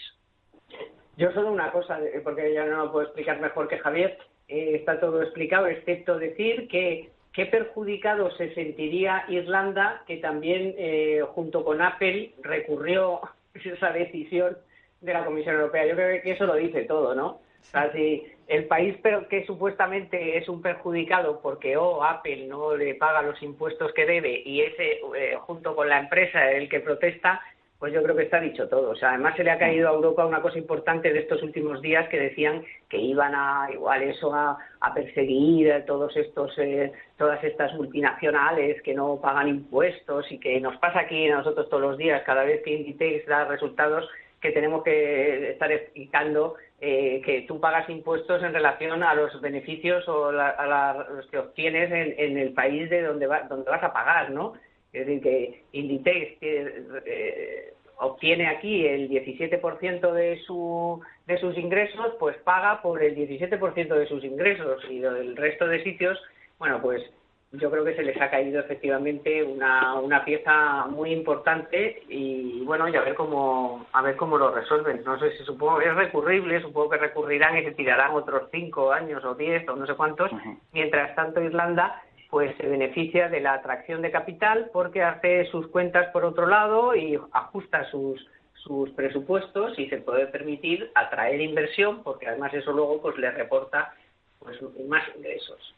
Yo 1.17 1.31
solo 1.33 1.51
una 1.51 1.71
cosa, 1.71 1.99
porque 2.23 2.53
ya 2.53 2.65
no 2.65 2.85
lo 2.85 2.91
puedo 2.91 3.05
explicar 3.05 3.41
mejor 3.41 3.67
que 3.67 3.79
Javier, 3.79 4.17
eh, 4.47 4.75
está 4.75 4.99
todo 4.99 5.21
explicado, 5.21 5.67
excepto 5.67 6.17
decir 6.17 6.67
que 6.69 7.11
qué 7.33 7.45
perjudicado 7.45 8.31
se 8.37 8.53
sentiría 8.53 9.25
Irlanda, 9.27 10.03
que 10.07 10.17
también, 10.17 10.73
eh, 10.77 11.21
junto 11.33 11.63
con 11.63 11.81
Apple, 11.81 12.33
recurrió 12.41 13.21
esa 13.63 13.91
decisión 13.91 14.57
de 15.01 15.13
la 15.13 15.25
Comisión 15.25 15.55
Europea. 15.55 15.85
Yo 15.85 15.95
creo 15.95 16.21
que 16.21 16.31
eso 16.31 16.45
lo 16.45 16.55
dice 16.55 16.83
todo, 16.83 17.15
¿no? 17.15 17.27
O 17.27 17.71
sea, 17.71 17.91
si 17.91 18.25
el 18.47 18.65
país 18.65 18.95
pero 19.03 19.27
que 19.27 19.45
supuestamente 19.45 20.37
es 20.37 20.49
un 20.49 20.61
perjudicado 20.61 21.41
porque 21.41 21.77
oh, 21.77 22.03
Apple 22.03 22.47
no 22.47 22.75
le 22.75 22.95
paga 22.95 23.21
los 23.21 23.41
impuestos 23.43 23.93
que 23.93 24.05
debe 24.05 24.41
y 24.43 24.61
ese, 24.61 25.01
eh, 25.15 25.37
junto 25.41 25.75
con 25.75 25.87
la 25.87 25.99
empresa, 25.99 26.51
el 26.51 26.67
que 26.69 26.79
protesta, 26.79 27.41
pues 27.79 27.93
yo 27.93 28.03
creo 28.03 28.15
que 28.15 28.23
está 28.23 28.41
dicho 28.41 28.67
todo. 28.67 28.91
O 28.91 28.95
sea, 28.95 29.09
además 29.09 29.37
se 29.37 29.43
le 29.43 29.51
ha 29.51 29.57
caído 29.57 29.87
a 29.87 29.93
Europa 29.93 30.25
una 30.25 30.41
cosa 30.41 30.57
importante 30.57 31.13
de 31.13 31.19
estos 31.19 31.41
últimos 31.41 31.81
días 31.81 32.09
que 32.09 32.19
decían 32.19 32.63
que 32.89 32.97
iban 32.97 33.33
a 33.33 33.69
igual 33.71 34.03
eso 34.03 34.33
a, 34.33 34.57
perseguir 34.93 35.85
todos 35.85 36.15
estos 36.17 36.57
eh, 36.57 36.91
todas 37.17 37.41
estas 37.43 37.73
multinacionales 37.75 38.81
que 38.81 38.93
no 38.93 39.19
pagan 39.21 39.47
impuestos 39.47 40.29
y 40.31 40.39
que 40.39 40.59
nos 40.59 40.75
pasa 40.77 41.01
aquí 41.01 41.29
a 41.29 41.37
nosotros 41.37 41.69
todos 41.69 41.83
los 41.83 41.97
días 41.97 42.23
cada 42.25 42.43
vez 42.43 42.61
que 42.63 42.71
Inditex 42.71 43.27
da 43.27 43.45
resultados 43.45 44.09
que 44.41 44.51
tenemos 44.51 44.83
que 44.83 45.51
estar 45.51 45.71
explicando 45.71 46.55
eh, 46.81 47.21
que 47.23 47.41
tú 47.41 47.59
pagas 47.59 47.89
impuestos 47.89 48.41
en 48.41 48.53
relación 48.53 49.03
a 49.03 49.13
los 49.13 49.39
beneficios 49.41 50.07
o 50.07 50.29
a 50.29 51.05
los 51.13 51.27
que 51.27 51.37
obtienes 51.37 51.91
en, 51.91 52.37
el 52.37 52.53
país 52.53 52.89
de 52.89 53.03
donde, 53.03 53.27
donde 53.49 53.69
vas 53.69 53.83
a 53.83 53.93
pagar, 53.93 54.31
¿no? 54.31 54.53
Es 54.91 55.05
decir, 55.05 55.21
que 55.21 55.63
Inditex 55.73 56.37
eh, 56.41 57.73
obtiene 57.99 58.47
aquí 58.47 58.85
el 58.87 59.09
17% 59.09 60.11
de, 60.11 60.39
su, 60.45 61.01
de 61.27 61.37
sus 61.37 61.57
ingresos, 61.57 62.15
pues 62.19 62.37
paga 62.37 62.81
por 62.81 63.03
el 63.03 63.15
17% 63.15 63.87
de 63.87 64.07
sus 64.07 64.23
ingresos. 64.23 64.83
Y 64.89 65.03
el 65.03 65.35
resto 65.35 65.67
de 65.67 65.83
sitios, 65.83 66.17
bueno, 66.57 66.81
pues 66.81 67.03
yo 67.51 67.71
creo 67.71 67.83
que 67.83 67.95
se 67.95 68.03
les 68.03 68.19
ha 68.21 68.29
caído 68.29 68.59
efectivamente 68.59 69.43
una, 69.43 69.95
una 69.95 70.23
pieza 70.23 70.85
muy 70.85 71.11
importante 71.11 72.03
y 72.07 72.63
bueno 72.63 72.87
y 72.87 72.95
a 72.95 73.01
ver 73.01 73.15
cómo 73.15 73.87
a 73.91 74.03
ver 74.03 74.15
cómo 74.17 74.37
lo 74.37 74.53
resuelven. 74.53 75.01
No 75.03 75.17
sé 75.19 75.35
si 75.35 75.43
supongo 75.43 75.81
es 75.81 75.95
recurrible 75.95 76.61
supongo 76.61 76.91
que 76.91 76.97
recurrirán 76.97 77.57
y 77.57 77.63
se 77.63 77.71
tirarán 77.71 78.11
otros 78.11 78.49
cinco 78.51 78.91
años 78.91 79.25
o 79.25 79.33
diez 79.33 79.67
o 79.67 79.75
no 79.75 79.87
sé 79.87 79.95
cuántos. 79.95 80.29
Mientras 80.73 81.15
tanto 81.15 81.41
Irlanda 81.41 82.03
pues 82.29 82.55
se 82.57 82.67
beneficia 82.67 83.27
de 83.27 83.39
la 83.39 83.53
atracción 83.53 84.01
de 84.01 84.11
capital 84.11 84.69
porque 84.71 85.01
hace 85.01 85.45
sus 85.45 85.67
cuentas 85.67 86.11
por 86.11 86.25
otro 86.25 86.47
lado 86.47 86.95
y 86.95 87.19
ajusta 87.31 87.89
sus 87.89 88.25
sus 88.63 88.89
presupuestos 88.91 89.77
y 89.79 89.87
se 89.87 89.97
puede 89.97 90.27
permitir 90.27 90.91
atraer 90.93 91.39
inversión 91.41 92.03
porque 92.03 92.27
además 92.27 92.53
eso 92.53 92.71
luego 92.71 93.01
pues 93.01 93.17
le 93.17 93.31
reporta 93.31 93.93
pues 94.39 94.57
más 94.87 95.03
ingresos. 95.15 95.75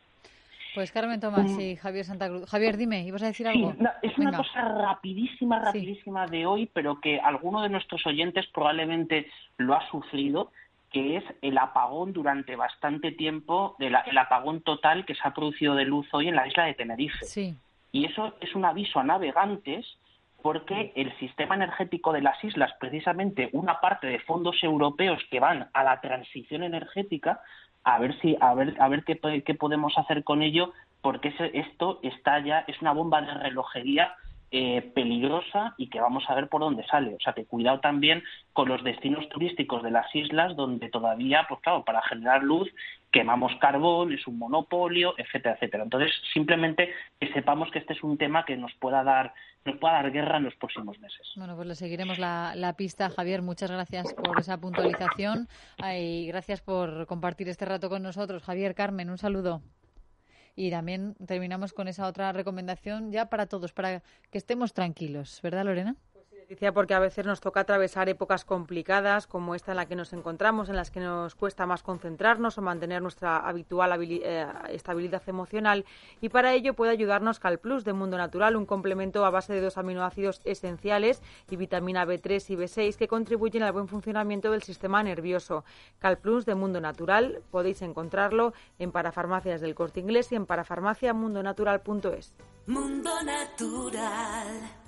Pues 0.74 0.92
Carmen 0.92 1.20
Tomás 1.20 1.60
y 1.60 1.76
Javier 1.76 2.06
Santa 2.06 2.30
Cruz. 2.30 2.50
Javier, 2.50 2.78
dime, 2.78 3.04
¿ibas 3.04 3.24
a 3.24 3.28
decir 3.28 3.46
algo? 3.46 3.74
es 4.02 4.18
una 4.18 4.38
cosa 4.38 4.62
rapidísima, 4.62 5.60
rapidísima 5.60 6.28
de 6.28 6.46
hoy, 6.46 6.70
pero 6.74 7.00
que 7.02 7.20
alguno 7.20 7.62
de 7.62 7.70
nuestros 7.70 8.06
oyentes 8.06 8.48
probablemente 8.54 9.30
lo 9.58 9.76
ha 9.76 9.86
sufrido, 9.90 10.52
que 10.92 11.18
es 11.18 11.24
el 11.42 11.58
apagón 11.58 12.14
durante 12.14 12.56
bastante 12.56 13.12
tiempo, 13.12 13.76
el 13.80 14.18
apagón 14.18 14.62
total 14.62 15.06
que 15.06 15.16
se 15.16 15.22
ha 15.24 15.34
producido 15.34 15.76
de 15.76 15.86
luz 15.86 16.08
hoy 16.12 16.28
en 16.28 16.36
la 16.36 16.48
isla 16.48 16.66
de 16.66 16.74
Tenerife. 16.74 17.26
Sí. 17.26 17.56
Y 17.92 18.06
eso 18.06 18.36
es 18.42 18.54
un 18.56 18.66
aviso 18.66 19.00
a 19.00 19.04
navegantes 19.04 19.86
porque 20.42 20.92
el 20.96 21.16
sistema 21.20 21.56
energético 21.56 22.12
de 22.12 22.22
las 22.22 22.44
islas, 22.44 22.74
precisamente 22.80 23.50
una 23.54 23.80
parte 23.80 24.08
de 24.08 24.20
fondos 24.20 24.62
europeos 24.64 25.22
que 25.30 25.40
van 25.40 25.70
a 25.74 25.84
la 25.84 26.02
transición 26.02 26.64
energética, 26.64 27.42
a 27.84 28.00
ver 28.00 28.20
si 28.20 28.38
a 28.40 28.54
ver 28.54 28.76
a 28.80 28.88
ver 28.88 29.04
qué, 29.04 29.44
qué 29.44 29.56
podemos 29.56 29.98
hacer 29.98 30.24
con 30.24 30.42
ello 30.42 30.74
porque 31.02 31.34
esto 31.54 32.00
está 32.04 32.40
ya 32.40 32.64
es 32.68 32.80
una 32.82 32.94
bomba 32.94 33.22
de 33.22 33.34
relojería 33.34 34.14
eh, 34.52 34.82
peligrosa 34.94 35.76
y 35.78 35.90
que 35.90 36.02
vamos 36.02 36.26
a 36.28 36.36
ver 36.36 36.50
por 36.50 36.62
dónde 36.62 36.86
sale. 36.86 37.16
O 37.16 37.20
sea, 37.20 37.34
que 37.34 37.46
cuidado 37.46 37.80
también 37.80 38.22
con 38.52 38.68
los 38.68 38.84
destinos 38.84 39.28
turísticos 39.30 39.82
de 39.82 39.92
las 39.92 40.14
islas 40.14 40.56
donde 40.58 40.90
todavía, 40.90 41.46
pues 41.48 41.62
claro, 41.62 41.86
para 41.86 42.02
generar 42.02 42.44
luz 42.44 42.70
quemamos 43.12 43.52
carbón, 43.60 44.14
es 44.14 44.26
un 44.28 44.38
monopolio, 44.40 45.14
etcétera, 45.18 45.56
etcétera. 45.56 45.84
Entonces, 45.84 46.12
simplemente 46.34 46.94
que 47.20 47.32
sepamos 47.34 47.70
que 47.72 47.80
este 47.80 47.94
es 47.94 48.04
un 48.04 48.18
tema 48.18 48.46
que 48.46 48.58
nos 48.58 48.74
pueda 48.76 49.04
dar 49.04 49.34
nos 49.64 49.78
pueda 49.78 49.94
dar 49.94 50.12
guerra 50.12 50.38
en 50.38 50.46
los 50.46 50.56
próximos 50.56 51.00
meses. 51.00 51.22
Bueno, 51.36 51.56
pues 51.56 51.68
le 51.68 51.76
seguiremos 51.76 52.18
la, 52.18 52.54
la 52.56 52.74
pista, 52.76 53.10
Javier. 53.10 53.44
Muchas 53.44 53.70
gracias 53.70 54.14
por 54.16 54.40
esa 54.40 54.60
puntualización 54.60 55.48
y 55.96 56.26
gracias 56.28 56.62
por 56.62 57.06
compartir 57.06 57.48
este 57.48 57.66
rato 57.66 57.88
con 57.88 58.02
nosotros. 58.02 58.44
Javier, 58.44 58.74
Carmen, 58.74 59.12
un 59.12 59.20
saludo. 59.20 59.62
Y 60.56 60.70
también 60.70 61.16
terminamos 61.26 61.74
con 61.74 61.88
esa 61.88 62.08
otra 62.08 62.32
recomendación 62.34 63.12
ya 63.12 63.30
para 63.30 63.46
todos, 63.48 63.74
para 63.74 64.04
que 64.30 64.38
estemos 64.38 64.74
tranquilos, 64.74 65.40
¿verdad, 65.42 65.66
Lorena? 65.66 65.96
Porque 66.74 66.94
a 66.94 67.00
veces 67.00 67.26
nos 67.26 67.40
toca 67.40 67.62
atravesar 67.62 68.10
épocas 68.10 68.44
complicadas 68.44 69.26
como 69.26 69.56
esta 69.56 69.72
en 69.72 69.78
la 69.78 69.86
que 69.86 69.96
nos 69.96 70.12
encontramos, 70.12 70.70
en 70.70 70.76
las 70.76 70.92
que 70.92 71.00
nos 71.00 71.36
cuesta 71.36 71.66
más 71.66 71.82
concentrarnos 71.82 72.58
o 72.58 72.62
mantener 72.62 73.02
nuestra 73.02 73.38
habitual 73.38 73.92
eh, 74.02 74.46
estabilidad 74.70 75.22
emocional 75.28 75.86
y 76.20 76.30
para 76.30 76.54
ello 76.54 76.74
puede 76.74 76.92
ayudarnos 76.92 77.40
CalPlus 77.40 77.86
de 77.86 77.94
Mundo 77.94 78.18
Natural, 78.18 78.56
un 78.56 78.66
complemento 78.66 79.24
a 79.26 79.30
base 79.30 79.54
de 79.54 79.62
dos 79.62 79.78
aminoácidos 79.78 80.42
esenciales 80.44 81.22
y 81.50 81.56
vitamina 81.56 82.06
B3 82.06 82.50
y 82.50 82.56
B6 82.58 82.96
que 82.98 83.08
contribuyen 83.08 83.64
al 83.64 83.72
buen 83.72 83.88
funcionamiento 83.88 84.52
del 84.52 84.64
sistema 84.64 85.02
nervioso. 85.04 85.64
CalPlus 86.00 86.46
de 86.46 86.56
Mundo 86.56 86.82
Natural 86.82 87.42
podéis 87.50 87.82
encontrarlo 87.82 88.54
en 88.78 88.92
parafarmacias 88.92 89.62
del 89.62 89.76
Corte 89.76 90.02
Inglés 90.02 90.32
y 90.32 90.36
en 90.36 90.46
parafarmaciamundonatural.es. 90.46 92.36
Mundo 92.68 93.12
Natural 93.24 94.81